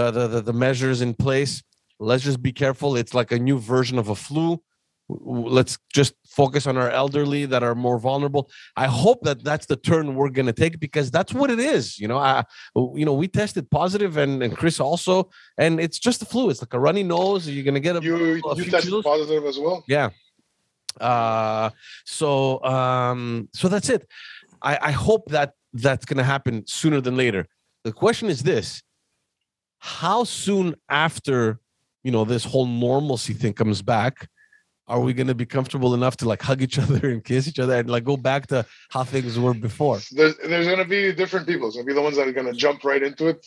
[0.01, 1.63] the, the the measures in place
[1.99, 4.61] let's just be careful it's like a new version of a flu
[5.09, 9.77] let's just focus on our elderly that are more vulnerable i hope that that's the
[9.77, 12.45] turn we're going to take because that's what it is you know i
[12.95, 16.61] you know we tested positive and, and chris also and it's just the flu it's
[16.61, 19.05] like a runny nose you're going to get a, You, a you tested chills.
[19.05, 19.85] positive as well?
[19.89, 20.11] Yeah.
[21.01, 21.71] Uh
[22.05, 24.03] so um so that's it.
[24.63, 25.53] I I hope that
[25.87, 27.43] that's going to happen sooner than later.
[27.85, 28.83] The question is this.
[29.79, 31.59] How soon after,
[32.03, 34.29] you know, this whole normalcy thing comes back
[34.89, 37.59] are we going to be comfortable enough to like hug each other and kiss each
[37.59, 39.99] other and like go back to how things were before?
[40.13, 41.67] There's, there's going to be different people.
[41.67, 43.45] It's going to be the ones that are going to jump right into it.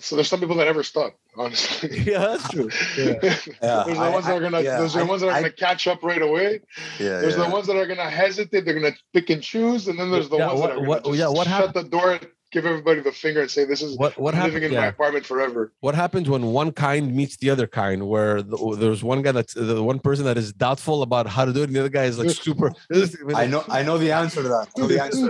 [0.00, 1.98] So there's some people that never stop, honestly.
[2.06, 2.68] Yeah, that's true.
[2.98, 3.14] Yeah.
[3.62, 4.60] Yeah, there's the I- ones that are gonna.
[4.60, 6.60] yeah, there's the ones that are gonna catch up right away.
[7.00, 7.44] Yeah, There's yeah.
[7.46, 8.64] the ones that are gonna hesitate.
[8.64, 11.00] They're gonna pick and choose, and then there's the Yeah, ones what- that are gonna
[11.02, 12.20] just yeah, what shut the door,
[12.56, 14.54] give everybody the finger, and say, "This is What what happened?
[14.54, 18.34] living in my apartment forever." what happens when one kind meets the other kind where
[18.50, 21.60] the, there's one guy that's the one person that is doubtful about how to do
[21.64, 22.68] it and the other guy is like super
[23.42, 23.62] I know.
[23.78, 24.66] I know the answer to that.
[24.74, 25.28] I know the answer.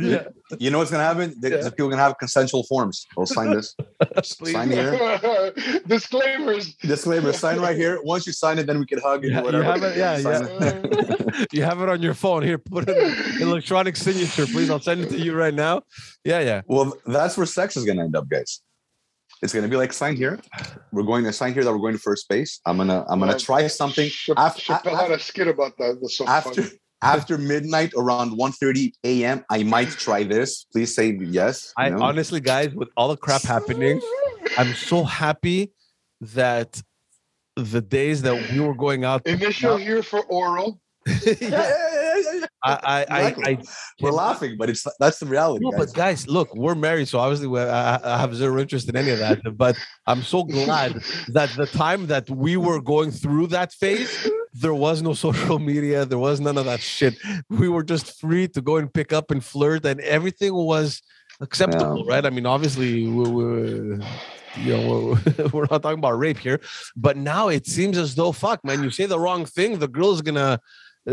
[0.12, 0.24] yeah
[0.64, 1.28] You know what's gonna happen?
[1.42, 1.56] The, Yeah.
[1.66, 2.96] the people gonna have consensual forms.
[3.16, 3.66] I'll sign this.
[4.56, 4.92] sign here.
[5.86, 6.64] Disclaimers.
[6.92, 7.32] Disclaimer.
[7.44, 7.94] Sign right here.
[8.14, 9.64] Once you sign it, then we can hug and Yeah, you whatever.
[9.72, 11.44] have it, yeah, yeah.
[11.52, 12.98] you have it on your phone here put an
[13.40, 15.74] electronic signature please i'll send it to you right now
[16.24, 18.60] yeah yeah Well, that's where sex is gonna end up, guys.
[19.42, 20.40] It's gonna be like sign here.
[20.92, 22.60] We're going to sign here that we're going to first base.
[22.66, 25.98] I'm gonna I'm gonna try something Chap- after Chappelle had a skit about that.
[26.00, 26.78] That's so after funny.
[27.02, 29.44] after midnight around 1:30 a.m.
[29.50, 30.64] I might try this.
[30.72, 31.72] Please say yes.
[31.76, 32.02] i you know?
[32.02, 34.00] honestly guys with all the crap happening
[34.56, 35.70] i'm so happy
[36.20, 36.82] that
[37.58, 40.80] the days that we were going out Initial here for oral.
[41.26, 42.46] Yeah, yeah, yeah, yeah, yeah.
[42.62, 43.44] I, I, Exactly.
[43.46, 43.62] I, I
[44.00, 45.64] We're laughing, but it's that's the reality.
[45.64, 45.86] No, guys.
[45.86, 49.10] but guys, look, we're married, so obviously we I, I have zero interest in any
[49.10, 49.40] of that.
[49.56, 54.74] But I'm so glad that the time that we were going through that phase, there
[54.74, 57.14] was no social media, there was none of that shit.
[57.48, 61.02] We were just free to go and pick up and flirt, and everything was
[61.40, 62.24] acceptable, right?
[62.26, 63.44] I mean, obviously, we, we,
[64.56, 65.18] you know,
[65.52, 66.60] we're, not talking about rape here,
[66.96, 70.22] but now it seems as though, fuck, man, you say the wrong thing, the girl's
[70.22, 70.60] gonna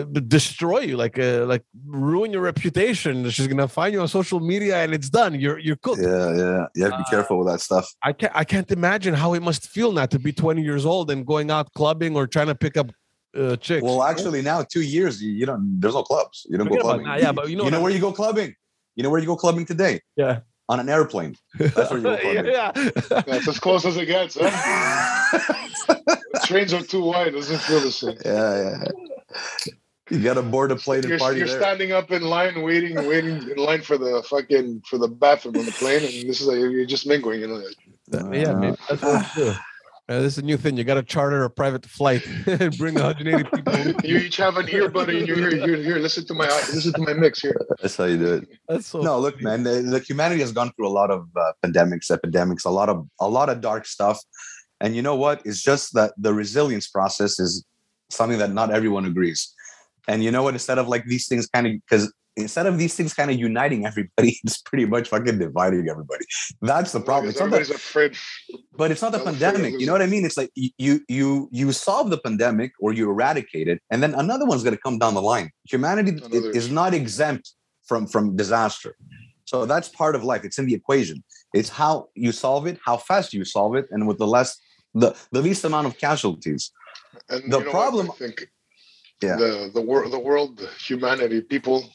[0.04, 4.84] destroy you like uh, like ruin your reputation she's gonna find you on social media
[4.84, 6.66] and it's done you're you're cooked yeah, yeah.
[6.76, 7.86] You have to be Uh, careful with that stuff.
[8.04, 11.10] i can't i can't imagine how it must feel now to be 20 years old
[11.12, 12.92] and going out clubbing or trying to pick up
[13.38, 15.64] uh, chicks Well, actually, now two years, you, you don't.
[15.82, 16.46] There's no clubs.
[16.50, 17.06] You don't Forget go clubbing.
[17.08, 18.56] that, yeah but you know you know where you go clubbing.
[18.96, 20.40] You know where you go clubbing today Yeah.
[20.70, 21.36] on an airplane.
[21.60, 22.46] That's where you go clubbing.
[22.46, 23.22] yeah, yeah.
[23.28, 24.38] That's as close as it gets.
[24.40, 24.50] Huh?
[26.46, 27.34] Trains are too wide.
[27.34, 28.18] Doesn't feel the same.
[28.24, 29.74] yeah, yeah.
[30.10, 31.60] You got to board a plane and You're, party you're there.
[31.60, 35.66] standing up in line, waiting, waiting in line for the fucking for the bathroom on
[35.66, 37.42] the plane, and this is like, you're just mingling.
[37.42, 39.54] You know, like, yeah maybe that's what do.
[40.08, 40.78] Uh, this is a new thing.
[40.78, 43.76] You got to charter a private flight and bring 180 people.
[43.80, 44.18] you you.
[44.20, 45.50] each have an earbud in your ear.
[45.50, 47.60] Here, you're here, listen to my listen to my mix here.
[47.82, 48.50] That's how you do it.
[48.70, 49.02] That's so.
[49.02, 49.64] no, look, man.
[49.64, 53.08] The, the humanity has gone through a lot of uh, pandemics, epidemics, a lot of
[53.20, 54.22] a lot of dark stuff.
[54.80, 55.42] And you know what?
[55.44, 57.66] It's just that the resilience process is
[58.12, 59.55] something that not everyone agrees.
[60.08, 60.54] And you know what?
[60.54, 63.86] Instead of like these things kind of because instead of these things kind of uniting
[63.86, 66.26] everybody, it's pretty much fucking dividing everybody.
[66.62, 67.30] That's the problem.
[67.30, 68.16] It's not the, afraid.
[68.76, 69.80] but it's not the afraid pandemic.
[69.80, 70.26] You know what I mean?
[70.26, 74.46] It's like you you you solve the pandemic or you eradicate it, and then another
[74.46, 75.50] one's going to come down the line.
[75.66, 77.54] Humanity Another- is not exempt
[77.86, 78.96] from from disaster.
[79.46, 80.44] So that's part of life.
[80.44, 81.24] It's in the equation.
[81.54, 84.58] It's how you solve it, how fast you solve it, and with the less
[84.96, 86.72] the, the least amount of casualties.
[87.30, 87.72] And The you know what?
[87.72, 88.50] problem- I think
[89.22, 89.38] Yeah.
[89.38, 91.90] the the world, the world, humanity, people,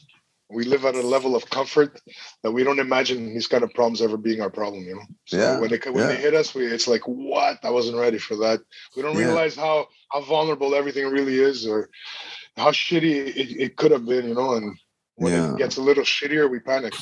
[0.49, 1.99] we live at a level of comfort
[2.43, 4.83] that we don't imagine these kind of problems ever being our problem.
[4.83, 7.59] You know, so Yeah, when they when they hit us, we it's like what?
[7.63, 8.59] I wasn't ready for that.
[8.95, 9.27] We don't Yeah.
[9.27, 11.89] realize how how vulnerable everything really is, or
[12.57, 14.27] how shitty it, it could have been.
[14.27, 14.77] You know, and
[15.15, 15.53] when Yeah.
[15.53, 16.93] it gets a little shittier, we panic.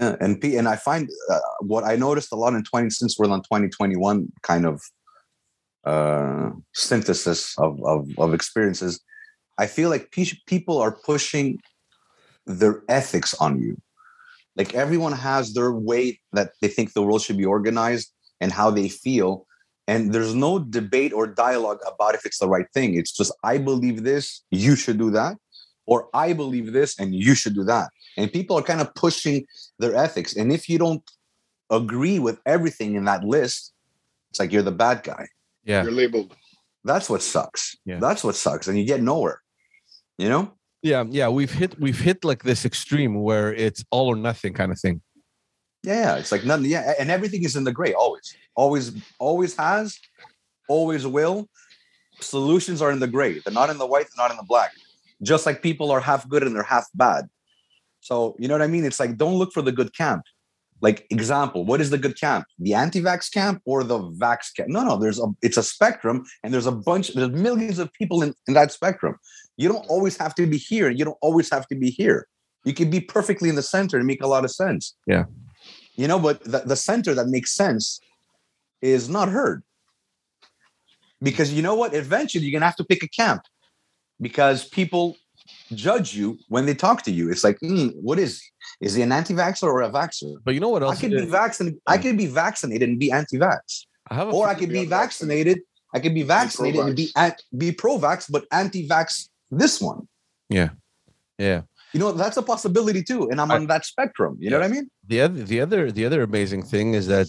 [0.00, 3.18] Yeah, and P, and I find uh, what I noticed a lot in 20 since
[3.18, 4.80] we're on 2021 kind of
[5.84, 9.00] uh synthesis of of, of experiences.
[9.58, 11.60] I feel like pe- people are pushing
[12.46, 13.80] their ethics on you.
[14.56, 18.70] Like everyone has their way that they think the world should be organized and how
[18.70, 19.46] they feel.
[19.88, 22.94] And there's no debate or dialogue about if it's the right thing.
[22.94, 25.36] It's just, I believe this, you should do that.
[25.86, 27.90] Or I believe this and you should do that.
[28.16, 29.46] And people are kind of pushing
[29.78, 30.36] their ethics.
[30.36, 31.02] And if you don't
[31.70, 33.72] agree with everything in that list,
[34.30, 35.26] it's like you're the bad guy.
[35.64, 35.82] Yeah.
[35.82, 36.36] You're labeled.
[36.84, 37.76] That's what sucks.
[37.84, 37.98] Yeah.
[37.98, 38.68] That's what sucks.
[38.68, 39.41] And you get nowhere.
[40.22, 40.52] You know?
[40.82, 44.70] Yeah, yeah, we've hit we've hit like this extreme where it's all or nothing kind
[44.70, 45.02] of thing.
[45.82, 46.16] Yeah.
[46.16, 46.66] It's like nothing.
[46.66, 46.94] Yeah.
[46.98, 48.36] And everything is in the gray always.
[48.54, 49.98] Always, always has,
[50.68, 51.48] always will.
[52.20, 53.40] Solutions are in the gray.
[53.40, 54.70] They're not in the white, they're not in the black.
[55.22, 57.28] Just like people are half good and they're half bad.
[58.00, 58.84] So you know what I mean?
[58.84, 60.22] It's like don't look for the good camp.
[60.80, 62.44] Like example, what is the good camp?
[62.58, 64.68] The anti-vax camp or the vax camp?
[64.68, 64.96] No, no.
[64.98, 67.14] There's a it's a spectrum, and there's a bunch.
[67.14, 69.16] There's millions of people in, in that spectrum.
[69.56, 70.90] You don't always have to be here.
[70.90, 72.26] You don't always have to be here.
[72.64, 74.94] You can be perfectly in the center and make a lot of sense.
[75.06, 75.24] Yeah.
[75.96, 78.00] You know, but the, the center that makes sense
[78.80, 79.62] is not heard.
[81.22, 81.94] Because you know what?
[81.94, 83.42] Eventually you're gonna have to pick a camp
[84.20, 85.16] because people
[85.74, 87.30] judge you when they talk to you.
[87.30, 88.86] It's like, "Hmm, what is he?
[88.86, 90.34] Is he an anti-vaxxer or a vaxxer?
[90.44, 90.90] But you know what else?
[90.90, 91.00] I else?
[91.00, 91.80] could be is- vaccinated.
[91.86, 94.80] I could be vaccinated and be anti-vax, I have a or I few- could be
[94.80, 95.60] be vaccinated.
[95.94, 99.28] I could be vaccinated and be at, be pro-vax, but anti-vax
[99.60, 100.00] this one.
[100.48, 100.70] yeah.
[101.38, 101.62] Yeah.
[101.94, 103.28] You know, that's a possibility too.
[103.30, 104.36] And I'm I- on that spectrum.
[104.40, 104.86] You know what I mean?
[105.12, 107.26] the other the other the other amazing thing is that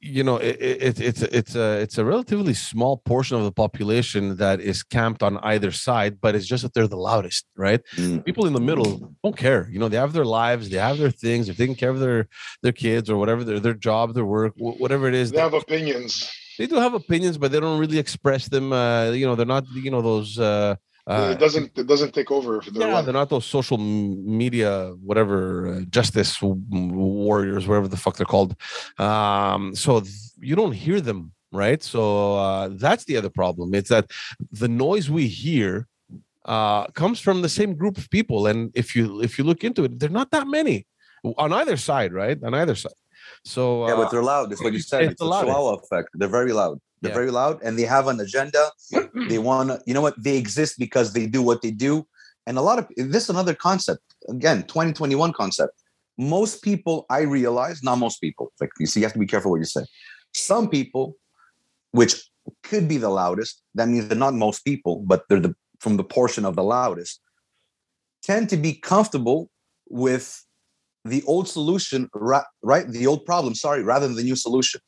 [0.00, 4.36] you know it, it, it's it's a it's a relatively small portion of the population
[4.36, 7.80] that is camped on either side but it's just that they're the loudest right
[8.24, 8.90] people in the middle
[9.24, 11.90] don't care you know they have their lives they have their things they're taking care
[11.90, 12.28] of their
[12.62, 16.30] their kids or whatever their their job their work whatever it is They have opinions.
[16.60, 19.64] they do have opinions but they don't really express them uh you know they're not
[19.74, 20.76] you know those uh
[21.08, 21.70] uh, it doesn't.
[21.78, 22.58] It doesn't take over.
[22.58, 23.04] If they're yeah, one.
[23.04, 25.38] they're not those social media, whatever,
[25.74, 28.54] uh, justice warriors, whatever the fuck they're called.
[28.98, 31.82] Um, so th- you don't hear them, right?
[31.82, 33.74] So uh, that's the other problem.
[33.74, 34.10] It's that
[34.52, 35.86] the noise we hear
[36.44, 39.84] uh, comes from the same group of people, and if you if you look into
[39.84, 40.86] it, they're not that many
[41.36, 42.38] on either side, right?
[42.44, 42.92] On either side.
[43.44, 44.50] So Yeah, uh, but they're loud.
[44.50, 45.02] That's what you said.
[45.04, 45.48] it's It's, the a loudest.
[45.48, 46.08] chihuahua effect.
[46.14, 46.80] They're very loud.
[47.00, 47.14] They're Yeah.
[47.14, 48.70] very loud and they have an agenda.
[48.92, 49.28] Mm-hmm.
[49.28, 50.20] they want to, you know what?
[50.22, 52.06] They exist because they do what they do.
[52.46, 54.02] And a lot of this is another concept.
[54.28, 55.74] Again, 2021 concept.
[56.16, 58.52] Most people, I realize, not most people.
[58.60, 59.84] Like you see, you have to be careful what you say.
[60.34, 61.16] Some people,
[61.92, 62.14] which
[62.62, 66.04] could be the loudest, that means they're not most people, but they're the from the
[66.04, 67.20] portion of the loudest,
[68.22, 69.48] tend to be comfortable
[69.88, 70.44] with
[71.04, 72.10] the old solution,
[72.62, 72.88] right?
[72.88, 74.80] The old problem, sorry, rather than the new solution.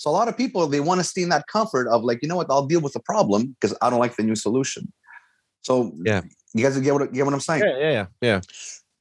[0.00, 2.28] So a lot of people they want to stay in that comfort of like, you
[2.28, 4.90] know what, I'll deal with the problem because I don't like the new solution.
[5.60, 5.72] So
[6.10, 6.22] Yeah.
[6.54, 7.64] you guys get what get what I'm saying.
[7.66, 8.40] yeah, yeah, yeah, yeah.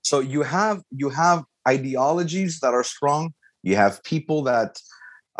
[0.03, 1.39] So you have you have
[1.75, 3.33] ideologies that are strong.
[3.63, 4.71] You have people that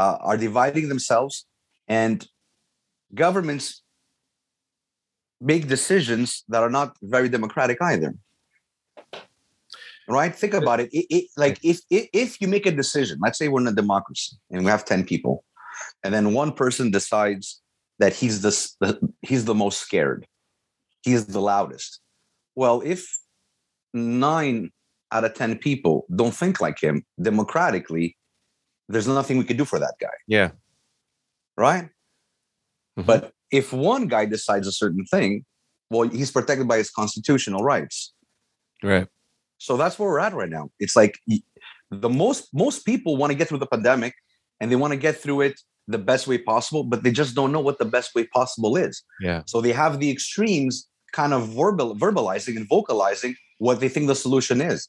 [0.01, 1.45] uh, are dividing themselves,
[1.89, 2.17] and
[3.13, 3.65] governments
[5.51, 8.11] make decisions that are not very democratic either.
[10.07, 10.33] Right?
[10.41, 10.89] Think about it.
[10.99, 13.79] It, it like if, if if you make a decision, let's say we're in a
[13.83, 15.43] democracy and we have ten people,
[16.03, 17.61] and then one person decides
[17.99, 20.25] that he's the, he's the most scared,
[21.01, 21.99] he's the loudest.
[22.55, 23.07] Well, if
[23.93, 24.71] nine
[25.11, 28.15] out of 10 people don't think like him democratically,
[28.87, 30.51] there's nothing we can do for that guy, Yeah.
[31.57, 31.89] right?
[32.97, 33.05] Mhm.
[33.05, 35.45] But if one guy decides a certain thing,
[35.89, 38.13] well, he's protected by his constitutional rights.
[38.83, 39.07] Right.
[39.57, 40.71] So that's where we're at right now.
[40.79, 41.19] It's like
[41.91, 44.13] the most most people want to get through the pandemic
[44.59, 45.59] and they want to get through it
[45.89, 49.03] the best way possible, but they just don't know what the best way possible is.
[49.19, 49.41] Yeah.
[49.45, 54.15] So they have the extremes kind of verbal verbalizing and vocalizing what they think the
[54.15, 54.87] solution is.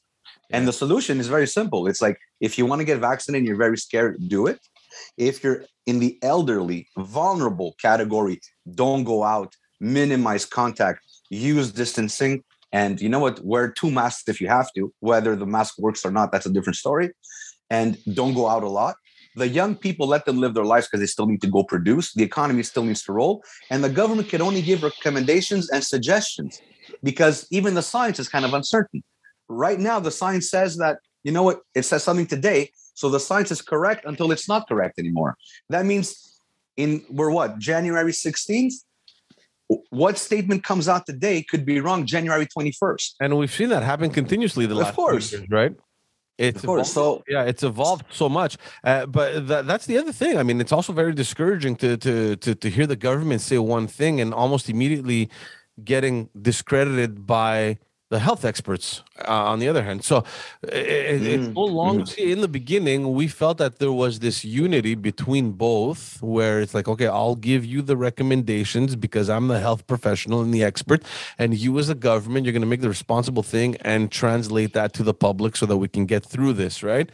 [0.53, 1.87] And the solution is very simple.
[1.89, 4.59] It's like if you want to get vaccinated and you're very scared, do it.
[5.17, 8.39] If you're in the elderly, vulnerable category,
[8.81, 13.43] don't go out, minimize contact, use distancing, And you know what?
[13.43, 14.93] Wear two masks if you have to.
[14.99, 17.11] Whether the mask works or not, that's a different story.
[17.69, 18.95] And don't go out a lot.
[19.35, 22.13] The young people let them live their lives because they still need to go produce.
[22.13, 23.43] The economy still needs to roll.
[23.69, 26.61] And the government can only give recommendations and suggestions
[27.03, 29.03] because even the science is kind of uncertain.
[29.47, 32.71] Right now, the science says that, you know what, it says something today.
[32.93, 35.37] So the science is correct until it's not correct anymore.
[35.69, 36.39] That means
[36.77, 38.73] in we're what, January 16th?
[39.89, 43.13] What statement comes out today could be wrong January 21st.
[43.21, 45.31] And we've seen that happen continuously the Of last few course.
[45.31, 45.73] years, right?
[46.47, 46.91] It's Of course.
[46.91, 48.53] evolved- So yeah, it's evolved so much.
[48.83, 50.37] Uh, but tha- that's the other thing.
[50.41, 53.87] I mean, it's also very discouraging to to to to hear the government say one
[53.87, 55.29] thing and almost immediately
[55.83, 57.77] getting discredited by
[58.11, 60.03] the health experts uh, on the other hand.
[60.03, 60.17] So
[60.65, 60.69] i-
[61.15, 62.05] i- it's Mm, so long.
[62.17, 66.87] In the beginning, we felt that there was this unity between both, where it's like,
[66.87, 71.03] okay, I'll give you the recommendations because I'm the health professional and the expert,
[71.39, 74.93] and you as a government, you're going to make the responsible thing and translate that
[74.93, 77.09] to the public so that we can get through this, right?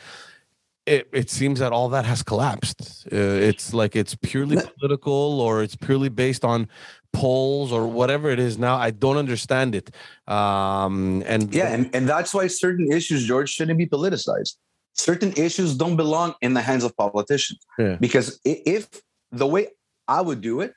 [0.87, 3.07] It, it seems that all that has collapsed.
[3.11, 6.69] Uh, it's like it's purely political or it's purely based on
[7.11, 8.75] polls or whatever it is now.
[8.77, 9.87] I don't understand it.
[10.27, 14.55] Um, and yeah, and, and that's why certain issues, George, shouldn't be politicized.
[14.93, 17.59] Certain issues don't belong in the hands of politicians.
[17.77, 17.97] Yeah.
[17.99, 18.87] Because if
[19.31, 19.67] the way
[20.07, 20.73] I would do it,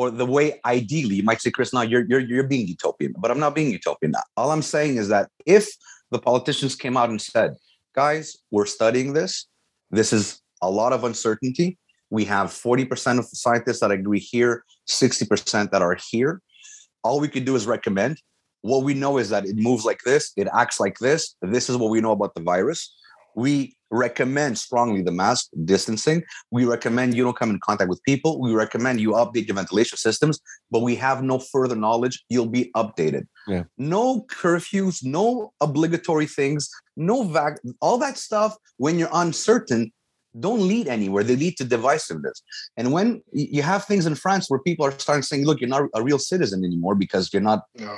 [0.00, 3.30] or the way ideally, you might say, Chris, now you're you're you're being utopian, but
[3.30, 4.12] I'm not being utopian.
[4.12, 4.22] Now.
[4.36, 5.68] All I'm saying is that if
[6.10, 7.50] the politicians came out and said,
[7.94, 9.46] guys, we're studying this,
[9.90, 11.78] this is a lot of uncertainty.
[12.10, 16.42] We have 40% of scientists that agree here, 60% that are here.
[17.02, 18.20] All we could do is recommend
[18.62, 21.34] what we know is that it moves like this, it acts like this.
[21.40, 22.94] This is what we know about the virus.
[23.34, 26.22] We recommend strongly the mask distancing.
[26.50, 28.40] We recommend you don't come in contact with people.
[28.40, 30.40] We recommend you update your ventilation systems,
[30.70, 32.24] but we have no further knowledge.
[32.28, 33.26] You'll be updated.
[33.48, 33.64] Yeah.
[33.78, 38.56] No curfews, no obligatory things, no vac, all that stuff.
[38.76, 39.92] When you're uncertain,
[40.38, 41.24] don't lead anywhere.
[41.24, 42.42] They lead to divisiveness.
[42.76, 45.88] And when you have things in France where people are starting saying, "Look, you're not
[45.92, 47.96] a real citizen anymore because you're not." No.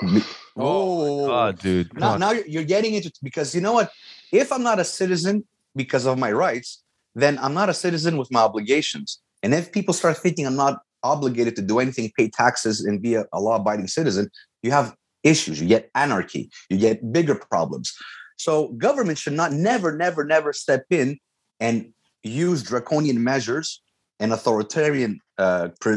[0.56, 1.98] Oh, oh, God, dude.
[1.98, 2.20] now, on.
[2.20, 3.90] now you're, you're getting into because you know what?
[4.32, 5.44] If I'm not a citizen
[5.76, 6.82] because of my rights,
[7.14, 9.20] then I'm not a citizen with my obligations.
[9.42, 13.14] And if people start thinking I'm not obligated to do anything, pay taxes, and be
[13.14, 14.30] a, a law-abiding citizen,
[14.62, 15.60] you have issues.
[15.60, 16.50] You get anarchy.
[16.70, 17.92] You get bigger problems.
[18.38, 21.18] So government should not never, never, never step in
[21.60, 21.92] and
[22.22, 23.82] use draconian measures
[24.20, 25.96] and authoritarian uh, pr-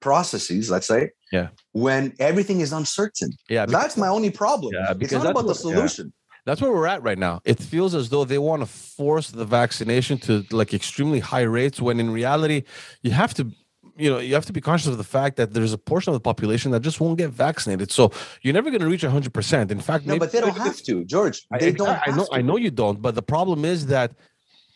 [0.00, 0.70] processes.
[0.70, 1.48] Let's say, Yeah.
[1.72, 3.30] when everything is uncertain.
[3.48, 4.72] yeah, because- That's my only problem.
[4.74, 6.06] Yeah, it's not about the solution.
[6.06, 6.25] yeah.
[6.46, 7.40] That's where we're at right now.
[7.44, 11.80] It feels as though they want to force the vaccination to like extremely high rates
[11.80, 12.62] when in reality
[13.02, 13.50] you have to
[13.98, 16.14] you know you have to be conscious of the fact that there's a portion of
[16.14, 17.90] the population that just won't get vaccinated.
[17.90, 19.70] So you're never going to reach 100%.
[19.70, 21.46] In fact, No, but they don't have to, George.
[21.58, 22.08] They exact- don't.
[22.08, 22.24] I know.
[22.26, 22.34] to.
[22.34, 23.02] I know you don't.
[23.02, 24.12] But the problem is that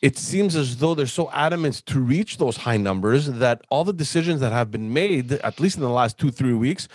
[0.03, 3.93] it seems as though they're so adamant to reach those high numbers that all the
[3.93, 6.89] decisions that have been made, at least in the last two three weeks,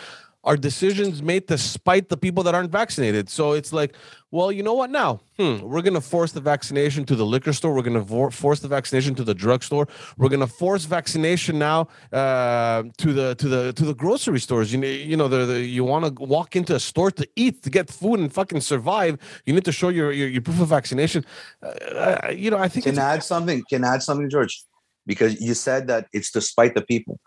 [0.46, 3.30] are decisions made to spite the people that aren't vaccinated.
[3.30, 3.96] So it's like,
[4.30, 4.92] well, you know what?
[4.92, 7.74] Now, hmm, we're going to force the vaccination to the liquor store.
[7.74, 9.88] We're going to vo- force the vaccination to the drugstore.
[10.18, 14.72] We're going to force vaccination now uh, to the to the to the grocery stores.
[14.72, 17.64] You know, you know, the, the, you want to walk into a store to eat
[17.64, 19.18] to get food and fucking survive.
[19.46, 21.26] You need to show your your, your proof of vaccination.
[21.64, 23.64] Uh, you know, I think Can add something?
[23.70, 24.64] Can add something, George?
[25.08, 27.20] Because you said that it's despite the people.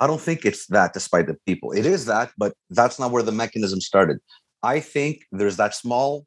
[0.00, 1.72] I don't think it's that despite the people.
[1.72, 4.18] It is that, but that's not where the mechanism started.
[4.62, 6.26] I think there's that small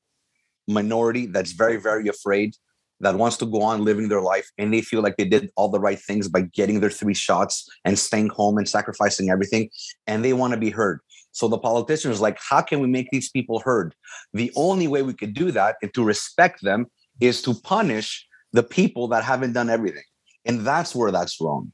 [0.67, 2.55] minority that's very, very afraid
[2.99, 5.69] that wants to go on living their life and they feel like they did all
[5.69, 9.69] the right things by getting their three shots and staying home and sacrificing everything
[10.07, 10.99] and they want to be heard
[11.31, 13.93] so the politicians like how can we make these people heard
[14.33, 16.85] the only way we could do that and to respect them
[17.19, 20.03] is to punish the people that haven't done everything
[20.45, 21.73] and that's where that's wrong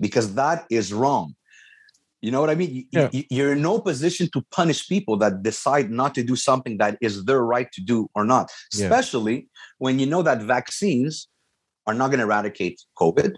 [0.00, 1.34] because that is wrong.
[2.22, 2.86] You know what i mean?
[2.92, 3.08] Yeah.
[3.12, 6.98] you- you're in no position to punish people that decide not to do something that
[7.00, 8.86] is their right to do or not Yeah.
[8.86, 9.36] especially
[9.78, 11.28] when you know that vaccines
[11.86, 13.30] are not going to eradicate covid.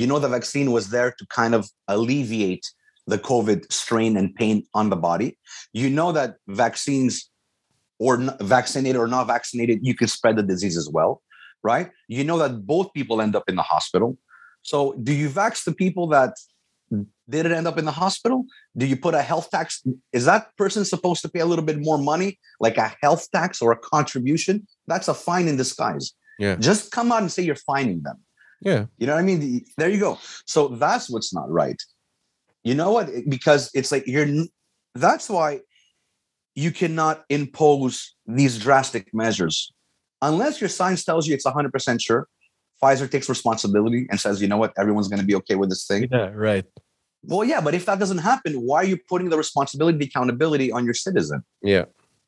[0.00, 1.62] You know the vaccine was there to kind of
[1.94, 2.64] alleviate
[3.12, 5.28] the covid strain and pain on the body.
[5.82, 6.30] You know that
[6.64, 7.14] vaccines
[7.98, 8.12] or
[8.56, 11.12] vaccinated or not vaccinated you can spread the disease as well
[11.62, 11.90] right?
[12.16, 14.10] You know that both people end up in the hospital
[14.62, 16.34] so do you vax the people that
[17.28, 18.44] didn't end up in the hospital
[18.76, 19.82] do you put a health tax
[20.12, 23.62] is that person supposed to pay a little bit more money like a health tax
[23.62, 26.56] or a contribution that's a fine in disguise Yeah.
[26.56, 28.18] just come out and say you're fining them
[28.62, 29.64] yeah, you know what I mean?
[29.78, 30.18] There you go.
[30.46, 31.80] So that's what's not right.
[32.62, 33.08] You know what?
[33.28, 34.26] Because it's like you're.
[34.94, 35.60] That's why
[36.54, 39.72] you cannot impose these drastic measures
[40.20, 42.28] unless your science tells you it's 100% sure.
[42.82, 45.86] Pfizer takes responsibility and says, you know what, everyone's going to be okay with this
[45.86, 46.08] thing.
[46.10, 46.64] Yeah, right.
[47.22, 50.72] Well, yeah, but if that doesn't happen, why are you putting the responsibility, the accountability
[50.72, 51.44] on your citizen?
[51.62, 51.84] Yeah.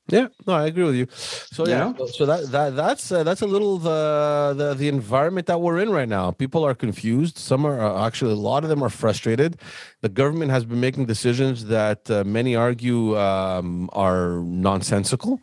[0.08, 1.06] Yeah, no, I agree with you.
[1.12, 2.06] So yeah, Yeah.
[2.06, 5.90] so- that that that's uh, that's a little the, the the environment that we're in
[5.90, 6.32] right now.
[6.32, 7.38] People are confused.
[7.38, 9.60] Some are uh, actually a lot of them are frustrated.
[10.00, 15.40] The government has been making decisions that uh, many argue um, are nonsensical,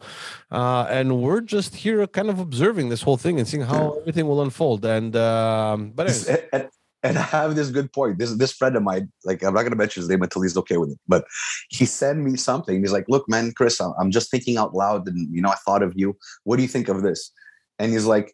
[0.51, 4.27] uh, and we're just here, kind of observing this whole thing and seeing how everything
[4.27, 4.83] will unfold.
[4.83, 6.69] And um, but anyways,
[7.03, 8.19] and, I have this good point.
[8.19, 10.77] This this friend of mine, like I'm not gonna mention his name until he's okay
[10.77, 11.25] with it, but
[11.69, 12.79] he sent me something.
[12.81, 15.83] He's like, "Look, man, Chris, I'm, just thinking out loud, and you know, I thought
[15.83, 16.17] of you.
[16.43, 17.31] What do you think of this?"
[17.77, 18.33] And he's like,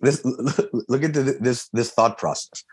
[0.00, 0.24] "This
[0.88, 2.64] look into th- this this thought process."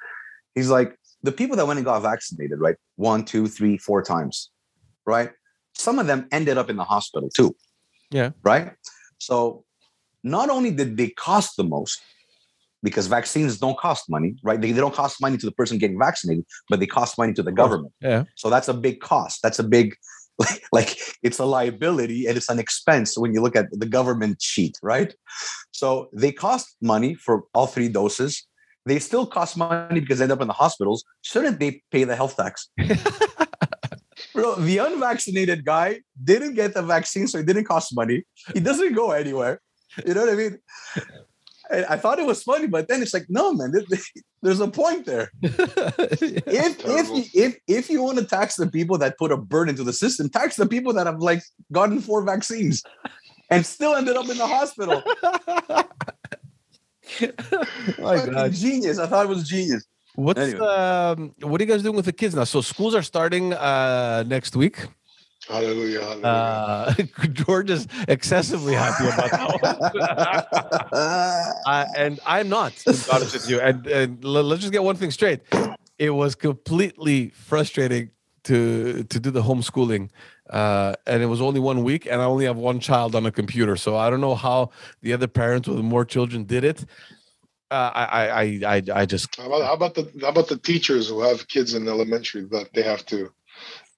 [0.55, 2.75] He's like, "The people that went and got vaccinated, right?
[2.95, 4.51] One, two, three, four times,
[5.05, 5.31] right?
[5.73, 7.55] Some of them ended up in the hospital too.
[8.11, 8.31] Yeah.
[8.43, 8.73] right.
[9.17, 9.65] So
[10.23, 11.99] not only did they cost the most."
[12.84, 14.59] Because vaccines don't cost money, right?
[14.59, 17.41] They, they don't cost money to the person getting vaccinated, but they cost money to
[17.41, 17.93] the government.
[18.01, 19.41] yeah, So that's a big cost.
[19.41, 19.95] That's a big,
[20.38, 24.41] like, like it's a liability and it's an expense when you look at the government
[24.41, 25.13] sheet, right?
[25.71, 28.45] So they cost money for all three doses.
[28.86, 31.05] They still cost money because they end up in the hospitals.
[31.21, 32.69] Shouldn't they pay the health tax?
[34.34, 38.23] Bro, the unvaccinated guy didn't get the vaccine, so it didn't cost money.
[38.53, 39.61] He doesn't go anywhere.
[40.05, 40.59] You know what I mean?
[41.72, 43.74] I, I thought it was funny, but then it's like, no, man,
[44.41, 45.32] there's a point there.
[45.41, 47.20] If if Terrible.
[47.20, 49.93] you, if if you want to tax the people that put a burden to the
[49.93, 51.41] system, tax the people that have like
[51.72, 52.84] gotten four vaccines
[53.49, 55.01] and still ended up in the hospital.
[57.99, 58.53] My God.
[58.53, 58.99] genius!
[58.99, 59.86] I thought it was genius.
[60.16, 60.59] What's Anyway.
[60.59, 62.43] um what are you guys doing with the kids now?
[62.43, 64.78] So schools are starting uh next week.
[65.47, 66.01] Hallelujah.
[66.01, 66.27] Hallelujah.
[66.27, 66.93] Uh
[67.33, 70.41] George is excessively happy about that
[70.81, 70.93] one.
[71.65, 73.59] uh, and I'm not, to be honest with you.
[73.59, 75.41] And, and let's just get one thing straight.
[75.97, 78.11] It was completely frustrating
[78.43, 80.09] to to do the homeschooling.
[80.49, 83.31] Uh, and it was only one week, and I only have one child on a
[83.31, 83.75] computer.
[83.77, 84.71] So I don't know how
[85.01, 86.85] the other parents with more children did it.
[87.71, 90.57] Uh, I, I, I, I, I just How about, how about the how about the
[90.57, 93.31] teachers who have kids in elementary that they have to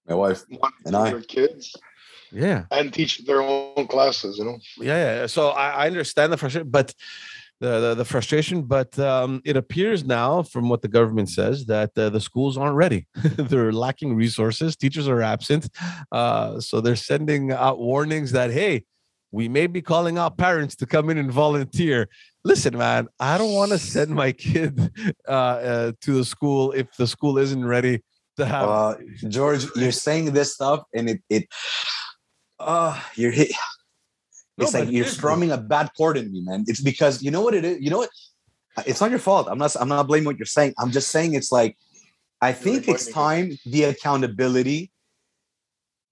[0.07, 0.43] My wife.
[0.49, 1.75] monitor And I- their kids
[2.31, 2.65] yeah.
[2.71, 4.37] and teach their own classes?
[4.37, 5.25] You know, yeah, yeah.
[5.27, 6.93] So I, I understand the frustration, but
[7.61, 11.91] the, the the frustration, but um, it appears now, from what the government says, that
[11.97, 13.07] uh, the schools aren't ready.
[13.37, 14.75] they're lacking resources.
[14.75, 15.69] Teachers are absent,
[16.11, 18.83] uh, so they're sending out warnings that hey,
[19.31, 22.09] we may be calling out parents to come in and volunteer.
[22.43, 24.91] Listen, man, I don't want to send my kid
[25.27, 28.03] uh, uh, to the school if the school isn't ready
[28.37, 28.69] to have.
[28.69, 28.95] Uh,
[29.27, 31.47] George, you're saying this stuff, and it it.
[32.59, 33.51] Uh, you're hit.
[34.57, 35.17] No, It's like you're seriously.
[35.17, 36.63] strumming a bad chord in me, man.
[36.67, 37.81] It's because you know what it is.
[37.81, 38.09] You know what?
[38.85, 39.47] It's not your fault.
[39.49, 39.75] I'm not.
[39.79, 40.73] I'm not blaming what you're saying.
[40.79, 41.77] I'm just saying it's like
[42.41, 44.91] I think it's blaming time the accountability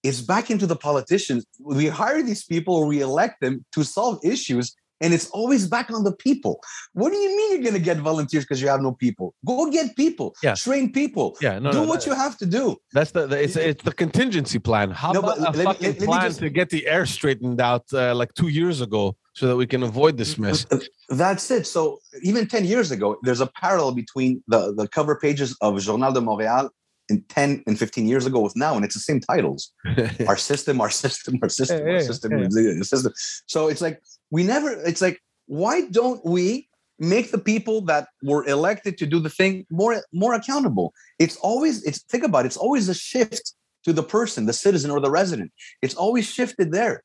[0.03, 1.45] is back into the politicians.
[1.59, 5.91] We hire these people, or we elect them to solve issues, and it's always back
[5.91, 6.53] on the people.
[6.93, 9.35] What do you mean you're going to get volunteers because you have no people?
[9.45, 10.27] Go get people.
[10.41, 10.55] Yeah.
[10.55, 11.27] Train people.
[11.41, 12.77] yeah, no, do no, what that- you have to do.
[12.93, 14.87] That's the, the it's it's the contingency plan.
[14.91, 17.05] How No, about a let me- fucking let- let plan just- to get the air
[17.05, 20.65] straightened out uh, like two years ago so that we can avoid this mess?
[21.09, 21.65] That's it.
[21.67, 21.99] So
[22.29, 26.21] even 10 years ago, there's a parallel between the, the cover pages of Journal de
[26.21, 26.69] Montréal
[27.09, 29.71] in 10 and 15 years ago with now, and it's the same titles.
[30.27, 32.81] Our system, our system, our system, Yeah, our system, yeah.
[32.83, 33.13] system.
[33.45, 34.01] So it's like
[34.31, 39.19] we never, it's like, why don't we make the people that were elected to do
[39.19, 40.93] the thing more more accountable?
[41.19, 43.53] It's always, it's think about it, it's always a shift
[43.85, 45.51] to the person, the citizen or the resident.
[45.81, 47.03] It's always shifted there.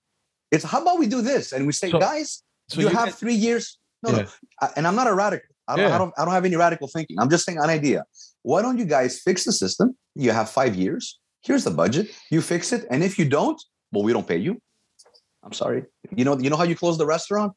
[0.52, 1.52] It's how about we do this?
[1.52, 3.78] And we say, So- guys, So you, you have guys- three years.
[4.04, 4.22] No, Yeah.
[4.22, 4.28] no.
[4.62, 5.48] I- and I'm not a radical.
[5.66, 5.94] I don't, Yeah.
[5.96, 6.14] I don't.
[6.16, 7.16] I don't have any radical thinking.
[7.20, 8.04] I'm just saying an idea.
[8.50, 9.86] Why don't you guys fix the system?
[10.14, 11.04] You have five years.
[11.46, 12.06] Here's the budget.
[12.30, 13.58] You fix it, and if you don't,
[13.92, 14.52] well, we don't pay you.
[15.44, 15.80] I'm sorry.
[16.18, 16.34] You know.
[16.42, 17.52] You know how you close the restaurant.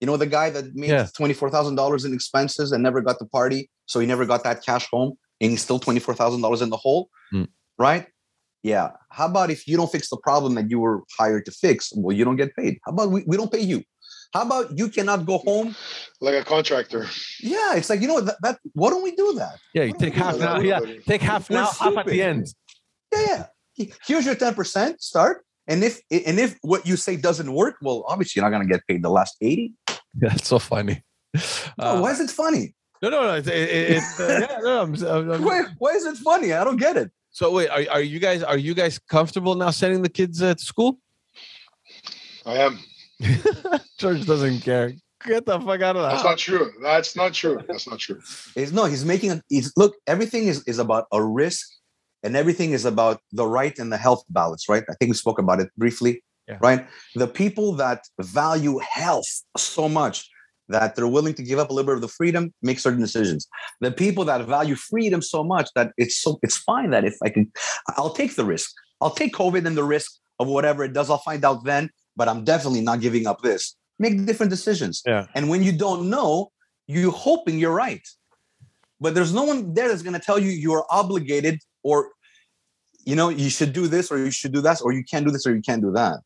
[0.00, 1.06] You know the guy that made Yeah.
[1.18, 3.60] twenty four thousand dollars in expenses and never got the party,
[3.90, 5.10] so he never got that cash home,
[5.40, 7.02] and he's still twenty four thousand dollars in the hole,
[7.32, 7.44] Hmm.
[7.78, 8.04] right?
[8.62, 8.86] Yeah.
[9.18, 11.78] How about if you don't fix the problem that you were hired to fix?
[11.96, 12.72] Well, you don't get paid.
[12.84, 13.78] How about we, we don't pay you?
[14.32, 15.74] How about you cannot go home?
[16.20, 17.06] like a contractor.
[17.40, 19.58] Yeah, it's like you know that, that why don't we do that?
[19.74, 20.58] yeah, you What do take we do half now.
[20.60, 22.46] Yeah, take half We're now, half at the end.
[23.12, 23.86] Yeah, yeah.
[24.06, 25.02] Here's your ten percent.
[25.02, 28.66] Start, and if and if what you say doesn't work, well, obviously you're not going
[28.68, 29.72] to get paid the last eighty.
[30.14, 31.02] That's so funny.
[31.36, 31.40] Oh,
[31.78, 32.74] Uh, why is it funny?
[33.02, 33.34] no, no, no.
[33.34, 36.52] It's, it, it- it's, uh, yeah, no, I'm, I'm- I'm- Why, why is it funny?
[36.52, 37.10] I don't get it.
[37.30, 40.54] so wait, are, are you guys are you guys comfortable now sending the kids uh,
[40.54, 40.98] to school?
[42.46, 42.78] I am.
[43.98, 44.92] George doesn't care.
[45.26, 46.24] Get the fuck out of the That's house.
[46.24, 46.72] not true.
[46.82, 47.60] That's not true.
[47.68, 48.20] That's not true.
[48.56, 51.68] Is no, he's making a he's look, everything is, is about a risk
[52.22, 54.82] and everything is about the right and the health balance, right?
[54.88, 56.22] I think we spoke about it briefly.
[56.48, 56.58] Yeah.
[56.60, 56.86] Right.
[57.14, 60.28] The people that value health so much
[60.68, 63.46] that they're willing to give up a little bit of the freedom, make certain decisions.
[63.80, 67.28] The people that value freedom so much that it's so it's fine that if I
[67.28, 67.52] can
[67.96, 68.72] I'll take the risk.
[69.02, 71.10] I'll take COVID and the risk of whatever it does.
[71.10, 73.76] I'll find out then, but I'm definitely not giving up this.
[73.98, 75.02] Make different decisions.
[75.06, 75.26] Yeah.
[75.34, 76.50] And when you don't know,
[76.86, 78.06] you're hoping you're right.
[79.00, 82.10] But there's no one there that's going to tell you you're obligated or,
[83.04, 85.30] you know, you should do this or you should do that or you can't do
[85.30, 86.18] this or you can't do that.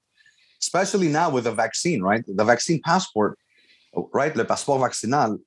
[0.61, 2.25] Especially now with the vaccine, right?
[2.27, 3.39] The vaccine passport,
[4.13, 4.35] right?
[4.35, 5.39] Le passeport vaccinal.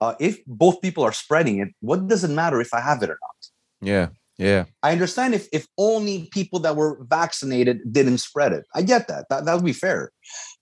[0.00, 3.10] Uh, if both people are spreading it, what does it matter if I have it
[3.10, 3.40] or not?
[3.80, 4.08] Yeah.
[4.38, 4.64] Yeah.
[4.82, 8.64] I understand if if only people that were vaccinated didn't spread it.
[8.74, 9.26] I get that.
[9.30, 10.10] That that would be fair.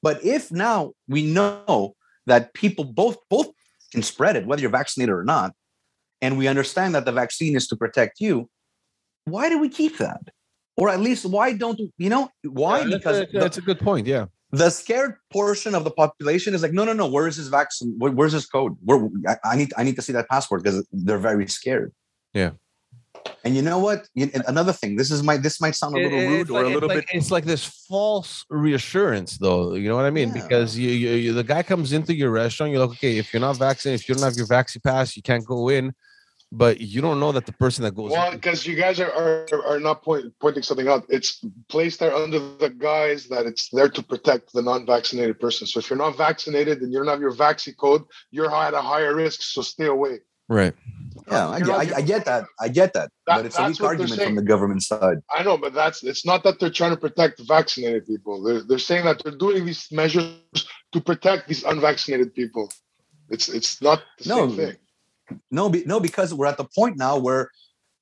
[0.02, 1.94] But if now we know
[2.26, 3.48] that people both both
[3.92, 5.52] can spread it, whether you're vaccinated or not,
[6.20, 8.48] and we understand that the vaccine is to protect you,
[9.24, 10.20] why do we keep that?
[10.76, 12.80] Or at least why don't you know why?
[12.80, 14.06] Yeah, that's because a, that's a good point.
[14.06, 14.26] Yeah.
[14.52, 17.06] the scared portion of the population is like, no, no, no.
[17.06, 17.94] Where is this vaccine?
[17.98, 18.76] Where, where's this code?
[18.84, 21.92] Where I, I need I need to see that passport because they're very scared.
[22.34, 22.50] Yeah.
[23.44, 24.06] And you know what?
[24.46, 24.94] Another thing.
[24.96, 25.36] This is my.
[25.36, 27.06] This might sound a little It- rude it's or like, a little it's bit.
[27.06, 30.42] like, it's like this false reassurance though you know what i mean Yeah.
[30.42, 33.40] because you, you, you the guy comes into your restaurant you're like okay if you're
[33.40, 35.92] not vaccinated if you don't have your vaccine pass you can't go in
[36.54, 39.64] but you don't know that the person that goes Well, because you guys are, are
[39.70, 41.02] are not point, pointing something out.
[41.08, 41.30] It's
[41.68, 45.66] placed there under the guise that it's there to protect the non-vaccinated person.
[45.66, 48.82] So if you're not vaccinated and you don't have your vaccine code, you're at a
[48.82, 49.40] higher risk.
[49.40, 50.20] So stay away.
[50.52, 50.74] Right
[51.30, 52.44] Yeah, I, get- I, I get that.
[52.60, 53.08] I get that.
[53.26, 55.18] That- but it's a weak argument from the government side.
[55.34, 58.42] I know, but that's it's not that they're trying to protect vaccinated people.
[58.44, 60.34] They're they're saying that they're doing these measures
[60.92, 62.64] to protect these unvaccinated people.
[63.34, 64.76] It's it's not the No, same thing.
[65.50, 67.48] No, be, no, because we're at the point now where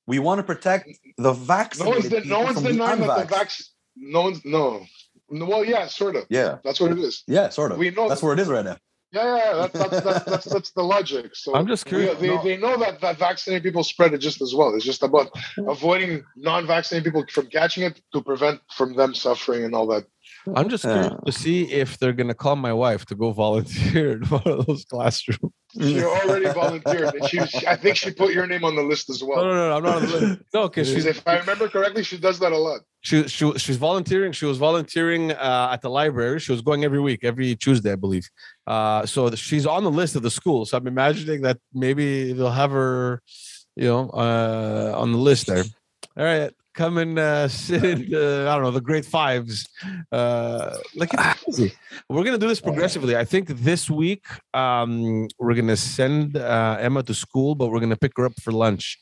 [0.07, 2.99] we want to protect the No vaccinated one's de- no people one's from the denying
[3.01, 3.67] that the vaccine.
[3.95, 4.65] No one's no.
[5.29, 6.25] No, Well, yeah, sort of.
[6.29, 7.23] Yeah, That's what it is.
[7.27, 7.77] yeah, sort of.
[7.77, 8.77] We know That's where it is right now.
[9.13, 9.53] Yeah, yeah, yeah.
[9.67, 11.35] That's that's that's, that's, that's the logic.
[11.35, 12.17] So I'm just we- curious.
[12.19, 14.73] they, no, they know that, that vaccinated people spread it just as well.
[14.75, 15.29] It's just about
[15.67, 20.05] avoiding non-vaccinated people from catching it to prevent from them suffering and all that.
[20.55, 21.17] i'm just curious Yeah.
[21.25, 24.85] to see if they're gonna call my wife to go volunteer in one of those
[24.85, 27.13] classrooms She already volunteered.
[27.15, 29.43] And she, she- I think she put your name on the list as well.
[29.45, 30.41] no no i'm not on the list.
[30.53, 32.81] no because Because she's if I remember correctly, she does that a lot.
[33.01, 34.31] she, she she's volunteering.
[34.33, 36.39] She was volunteering uh, at the library.
[36.39, 38.29] She was going every week, every Tuesday, I believe.
[38.67, 40.65] Uh, so the- she's on the list of the school.
[40.65, 43.21] So I'm imagining that maybe they'll have her,
[43.75, 45.63] you know, uh, on the list there.
[46.17, 48.09] All right, come and uh, sit in.
[48.09, 49.67] The, I don't know the great fives.
[50.11, 51.11] Uh, like.
[52.09, 53.15] We're gonna do this progressively.
[53.15, 57.97] I think this week um, we're gonna send uh, Emma to school, but we're gonna
[57.97, 58.97] pick her up for lunch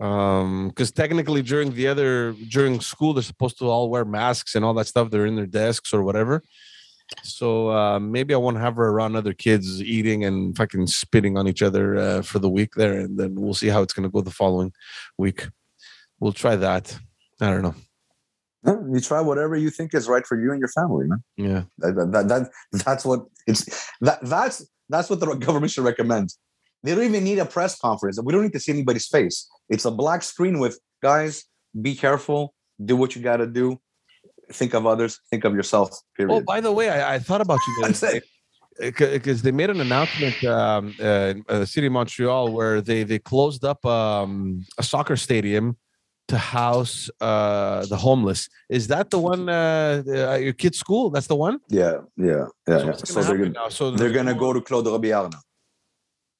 [0.00, 4.64] um because technically during the other during school they're supposed to all wear masks and
[4.64, 6.42] all that stuff they're in their desks or whatever
[7.24, 11.48] so uh maybe i won't have her around other kids eating and fucking spitting on
[11.48, 14.20] each other uh, for the week there and then we'll see how it's to go
[14.20, 14.72] the following
[15.16, 15.48] week
[16.20, 16.98] we'll try that
[17.40, 17.74] i don't know
[18.94, 21.20] You try whatever you think is right for you and your family, man.
[21.36, 22.50] yeah That, that, that, that-
[22.84, 23.62] that's what it's
[24.06, 24.56] that that's
[24.92, 26.28] that's what the government should recommend.
[26.82, 28.16] They don't even need a press conference.
[28.22, 29.36] We don't need to see anybody's face.
[29.74, 31.44] It's a black screen with guys.
[31.86, 32.40] Be careful.
[32.88, 33.66] Do what you got to do.
[34.52, 35.12] Think of others.
[35.30, 35.88] Think of yourself.
[36.16, 36.34] Period.
[36.34, 38.20] oh by the way i, I thought about you other
[38.80, 43.02] because they made an announcement um, uh, in uh, the city of Montreal where they
[43.04, 45.76] they closed up um, a soccer stadium
[46.28, 48.48] to house uh, the homeless.
[48.68, 51.10] Is that the one uh, uh, at your kid's school?
[51.10, 51.58] That's the one.
[51.68, 52.78] Yeah, yeah, yeah.
[52.78, 52.92] So, yeah.
[52.92, 53.68] So they're gonna, now?
[53.68, 55.40] So they're gonna go to Claude Robillard now.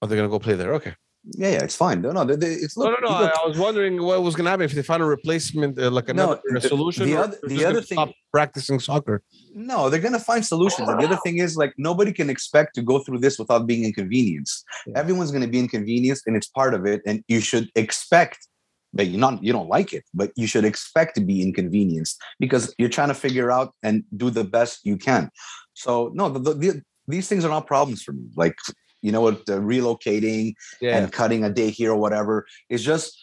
[0.00, 0.74] Oh, they're gonna go play there.
[0.74, 0.94] Okay.
[1.36, 2.00] Yeah, yeah, it's fine.
[2.00, 3.20] No, no, they, they, it's No, look, no, no.
[3.20, 6.08] look, I, was wondering what was gonna happen if they found a replacement, uh, like
[6.08, 7.06] another a the- solution.
[7.06, 9.22] the other- the other thing- stop practicing soccer.
[9.54, 10.88] No, they're gonna find solutions.
[10.88, 13.84] And the other thing is like nobody can expect to go through this without being
[13.84, 14.64] inconvenienced.
[14.86, 14.98] Yeah.
[14.98, 17.00] Everyone's gonna be inconvenienced, and it's part of it.
[17.06, 18.46] And you should expect
[18.94, 22.74] that you not you don't like it, but you should expect to be inconvenienced because
[22.78, 25.30] you're trying to figure out and do the best you can.
[25.74, 28.24] So no, the, the, the, these things are not problems for me.
[28.36, 28.56] Like
[29.02, 30.96] you know what, relocating Yeah.
[30.98, 32.46] and cutting a day here or whatever.
[32.68, 33.16] It's just,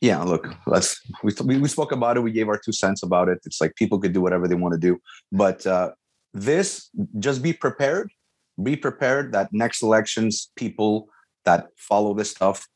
[0.00, 0.22] yeah.
[0.22, 2.20] Look, let's we, we we spoke about it.
[2.20, 3.38] We gave our two cents about it.
[3.44, 4.98] It's like people could do whatever they want to do,
[5.32, 5.90] but uh,
[6.34, 8.10] this just be prepared.
[8.62, 11.08] Be prepared that next elections, people
[11.44, 12.66] that follow this stuff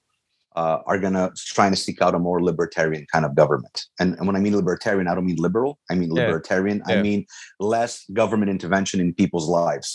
[0.60, 3.76] uh, are gonna trying to seek out a more libertarian kind of government.
[4.00, 5.72] And, and when I mean libertarian, I don't mean liberal.
[5.90, 6.78] I mean libertarian.
[6.86, 6.96] Yeah.
[6.96, 7.20] I mean
[7.74, 9.88] less government intervention in people's lives.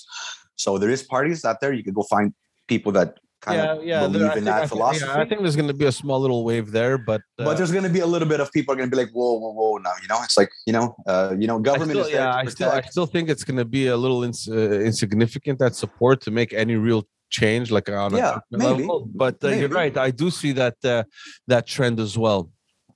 [0.55, 1.71] So there is parties out there.
[1.77, 2.33] You could go find
[2.67, 3.09] people that
[3.45, 4.07] kind yeah, of yeah.
[4.07, 5.05] believe I in think, I that think- philosophy.
[5.05, 7.57] yeah, I think there's going to be a small little wave there, but uh, but
[7.57, 9.33] there's going to be a little bit of people are going to be like, whoa,
[9.41, 12.11] whoa, whoa, now you know, it's like you know, uh, you know, government still, is
[12.11, 14.79] there yeah, I still, I still think it's going to be a little ins- uh,
[14.89, 18.83] insignificant that support to make any real change, like on a Yeah, government maybe.
[18.83, 19.09] level.
[19.13, 19.95] But uh, you're right.
[19.97, 21.03] I do see that uh,
[21.47, 22.49] that trend as well.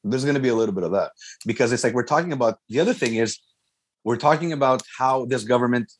[0.03, 1.11] there's going to be a little bit of that
[1.45, 2.59] because it's like we're talking about.
[2.69, 3.37] The other thing is,
[4.03, 5.91] we're talking about how this government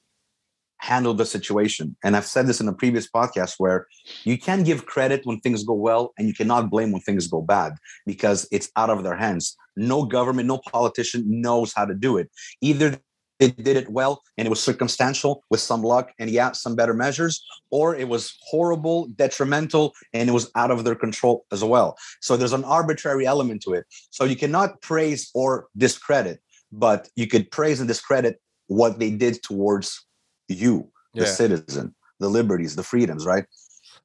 [0.81, 3.85] handled the situation, and I've said this in a previous podcast where
[4.23, 7.41] you can give credit when things go well, and you cannot blame when things go
[7.41, 7.73] bad
[8.05, 9.57] because it's out of their hands.
[9.75, 12.29] No government, no politician knows how to do it.
[12.61, 12.97] Either
[13.39, 16.93] they did it well and it was circumstantial with some luck and yeah, some better
[16.93, 21.97] measures, or it was horrible, detrimental, and it was out of their control as well.
[22.21, 23.85] So there's an arbitrary element to it.
[24.11, 29.41] So you cannot praise or discredit, but you could praise and discredit what they did
[29.41, 30.05] towards
[30.47, 31.25] you, the Yeah.
[31.31, 33.45] citizen, the liberties, the freedoms, right?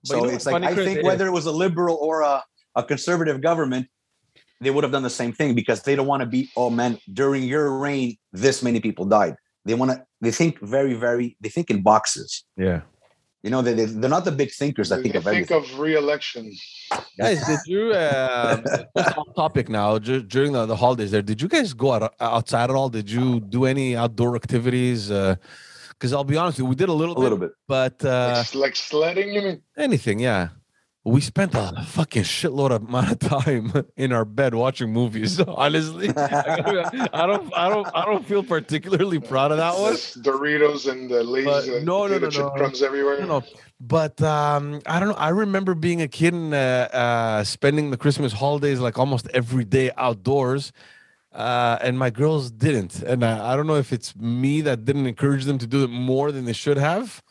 [0.02, 2.44] But so you know it's like I think whether it was a liberal or a,
[2.76, 3.88] a conservative government,
[4.60, 6.98] they would have done the same thing because they don't want to be, oh man,
[7.12, 9.36] during your reign, this many people died.
[9.64, 12.44] They want to, they think very, very, they think in boxes.
[12.56, 12.82] Yeah.
[13.42, 15.74] You know, they, they, they're not the big thinkers that They think of think everything.
[15.74, 16.50] of re-election.
[17.18, 18.62] Guys, did you uh,
[18.96, 21.20] off topic now dur- during the, the holidays there?
[21.20, 22.88] Did you guys go out, outside at all?
[22.88, 25.08] Did you do any outdoor activities?
[25.08, 27.50] Because I'll be honest, with you, we did a little, a little bit.
[27.68, 29.62] but uh, like, like sledding, you mean?
[29.76, 30.48] anything, yeah.
[31.06, 35.38] We spent a fucking shitload of amount of time in our bed watching movies.
[35.48, 39.92] Honestly, I don't, I don't, I don't feel particularly proud of that one.
[39.94, 42.50] Doritos and the Lay's But uh, no, no, no, chip no.
[42.52, 43.20] crumbs everywhere.
[43.20, 43.42] No, no,
[43.80, 45.16] but um, I don't know.
[45.16, 49.64] I remember being a kid and uh, uh, spending the Christmas holidays like almost every
[49.64, 50.72] day outdoors,
[51.32, 53.02] uh, and my girls didn't.
[53.02, 55.88] And I, I don't know if it's me that didn't encourage them to do it
[55.90, 57.22] more than they should have.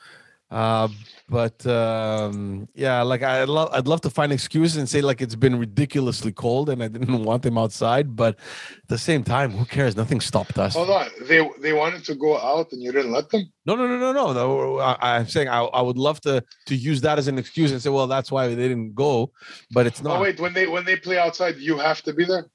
[0.53, 0.87] Uh,
[1.29, 5.33] but um, yeah, like I love, I'd love to find excuses and say like it's
[5.33, 8.15] been ridiculously cold and I didn't want them outside.
[8.15, 9.95] But at the same time, who cares?
[9.95, 10.75] Nothing stopped us.
[10.75, 11.07] Hold on.
[11.23, 13.51] They they wanted to go out and you didn't let them?
[13.65, 14.79] No, no, no, no, no.
[14.79, 17.81] I, I'm saying I, I would love to to use that as an excuse and
[17.81, 19.31] say, well, that's why they didn't go,
[19.71, 20.11] but it's not.
[20.11, 20.21] Oh not.
[20.21, 22.45] wait, when they when they play outside, you have to be there.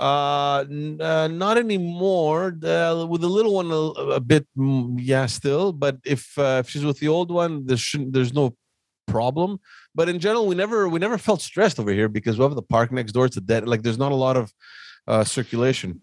[0.00, 2.56] Uh, n- uh, not anymore.
[2.58, 5.74] The, with the little one, a, a bit, mm, yeah, still.
[5.74, 8.14] But if uh, if she's with the old one, there shouldn't.
[8.14, 8.56] There's no
[9.06, 9.60] problem.
[9.94, 12.62] But in general, we never we never felt stressed over here because we have the
[12.62, 13.26] park next door.
[13.26, 13.68] It's a dead.
[13.68, 14.50] Like there's not a lot of
[15.06, 16.00] uh, circulation.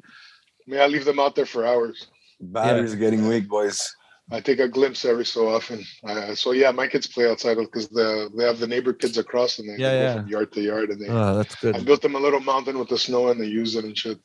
[0.67, 2.07] May I leave them out there for hours?
[2.39, 3.95] Batteries are getting weak, boys.
[4.29, 5.83] I take a glimpse every so often.
[6.03, 9.59] Uh, so yeah, my kids play outside because the they have the neighbor kids across
[9.59, 10.13] and they Yeah, can go yeah.
[10.15, 11.07] from yard to yard and they.
[11.07, 11.75] Oh, that's good.
[11.75, 14.19] I built them a little mountain with the snow and they use it and shit.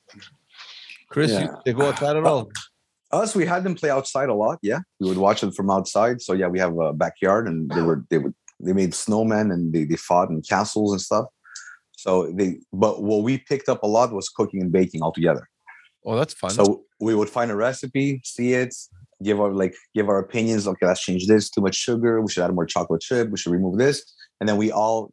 [1.08, 1.56] Chris, you, Yeah.
[1.64, 2.50] they go outside at all?
[3.12, 4.58] Us, we had them play outside a lot.
[4.62, 6.20] Yeah, we would watch them from outside.
[6.20, 9.72] So yeah, we have a backyard, and they were they would they made snowmen and
[9.72, 11.26] they, they fought in castles and stuff.
[11.96, 15.48] So they, but what we picked up a lot was cooking and baking altogether.
[16.04, 16.50] Oh, that's fun.
[16.50, 18.74] So we would find a recipe, see it,
[19.22, 20.66] give our like give our opinions.
[20.66, 21.50] Okay, let's change this.
[21.50, 22.20] Too much sugar.
[22.20, 23.30] We should add more chocolate chip.
[23.30, 24.02] We should remove this.
[24.40, 25.12] And then we all,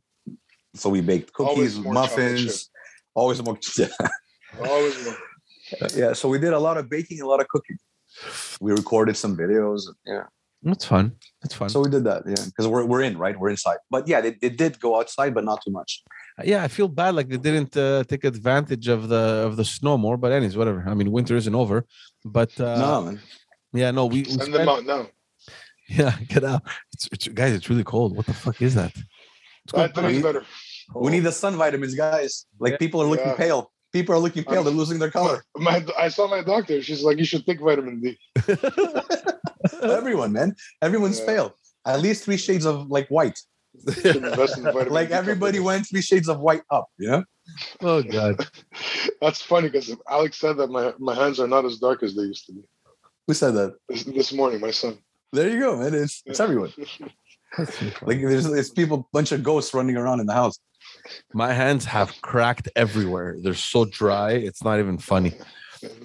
[0.75, 2.19] so we baked cookies, more chocolate chip.
[2.19, 2.69] muffins.
[3.15, 3.57] Always more.
[3.77, 4.67] Yeah.
[4.67, 5.17] Always more.
[5.95, 6.13] yeah.
[6.13, 7.77] So we did a lot of baking, a lot of cooking.
[8.59, 9.81] We recorded some videos.
[10.05, 10.23] Yeah.
[10.63, 11.15] that's fun.
[11.41, 11.69] That's fun.
[11.69, 12.23] So we did that.
[12.25, 12.43] Yeah.
[12.45, 13.39] Because we're, we're in, right?
[13.39, 13.77] We're inside.
[13.89, 16.03] But yeah, they, they did go outside, but not too much.
[16.43, 19.95] yeah, I feel bad like they didn't uh, take advantage of the of the snow
[19.97, 20.17] more.
[20.17, 20.83] But anyways, whatever.
[20.87, 21.85] I mean, winter isn't over.
[22.25, 23.19] But uh, no, man.
[23.73, 25.07] Yeah, no, we, we Send spent, them out now.
[25.87, 26.63] yeah, get out.
[26.93, 28.15] It's, it's guys, it's really cold.
[28.15, 28.91] What the fuck is that?
[28.95, 30.07] It's That cold.
[30.11, 30.45] is better.
[30.95, 32.45] We need the sun vitamins, guys.
[32.59, 32.77] Like Yeah.
[32.77, 33.35] people are looking Yeah.
[33.35, 33.71] pale.
[33.93, 34.59] People are looking pale.
[34.59, 35.43] Um, They're losing their color.
[35.57, 36.81] My, I saw my doctor.
[36.81, 38.17] She's like, you should take vitamin D.
[39.83, 40.55] Everyone, man.
[40.81, 41.25] Everyone's Yeah.
[41.25, 41.55] pale.
[41.85, 43.39] At least three shades of like white.
[43.85, 46.87] You should invest in vitamin Like everybody went three shades of white up.
[46.97, 47.21] Yeah.
[47.81, 48.47] oh god.
[49.21, 52.23] That's funny because Alex said that my, my hands are not as dark as they
[52.23, 52.61] used to be.
[53.29, 53.75] Who said that?
[53.87, 54.97] This, this morning, my son.
[55.33, 55.93] There you go, man.
[55.93, 56.73] It's it's everyone.
[58.01, 60.57] Like there's it's people, bunch of ghosts running around in the house.
[61.33, 63.35] My hands have cracked everywhere.
[63.39, 64.31] They're so dry.
[64.31, 65.33] It's not even funny.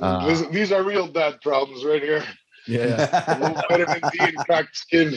[0.03, 2.22] Uh, These- these are real dad problems right here.
[2.66, 3.39] Yeah.
[3.41, 5.14] Low vitamin D and cracked skin.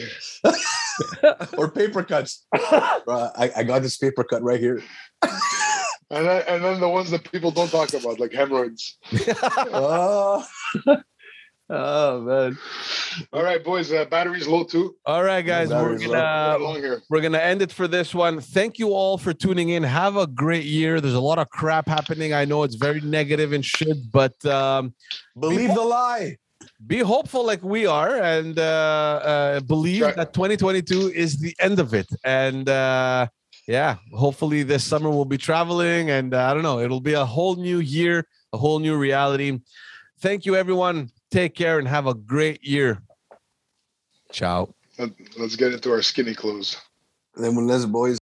[1.58, 2.46] or paper cuts.
[3.04, 4.82] Bro, I, I got this paper cut right here.
[6.10, 8.96] And then, and then the ones that people don't talk about, like hemorrhoids.
[9.72, 10.42] Oh,
[11.70, 12.58] oh man.
[13.32, 13.92] All right, boys.
[13.92, 14.96] Uh, battery's low too.
[15.06, 17.02] All right, guys, we're gonna Long here.
[17.10, 18.40] we're gonna end it for this one.
[18.40, 19.82] Thank you all for tuning in.
[19.82, 21.00] Have a great year.
[21.00, 22.32] There's a lot of crap happening.
[22.32, 24.94] I know it's very negative and shit, but um,
[25.38, 26.36] Believe the lie.
[26.86, 30.16] be hopeful like we are and uh, uh, believe Right.
[30.16, 32.06] that 2022 is the end of it.
[32.24, 33.26] And uh,
[33.66, 37.24] yeah, hopefully this summer we'll be traveling and uh, I don't know, it'll be a
[37.24, 39.58] whole new year, a whole new reality.
[40.20, 41.10] Thank you, everyone.
[41.30, 43.02] Take care and have a great year.
[44.32, 44.74] Ciao.
[44.98, 46.76] Let- Let's get into our skinny clothes.
[47.36, 48.16] Then let's boys.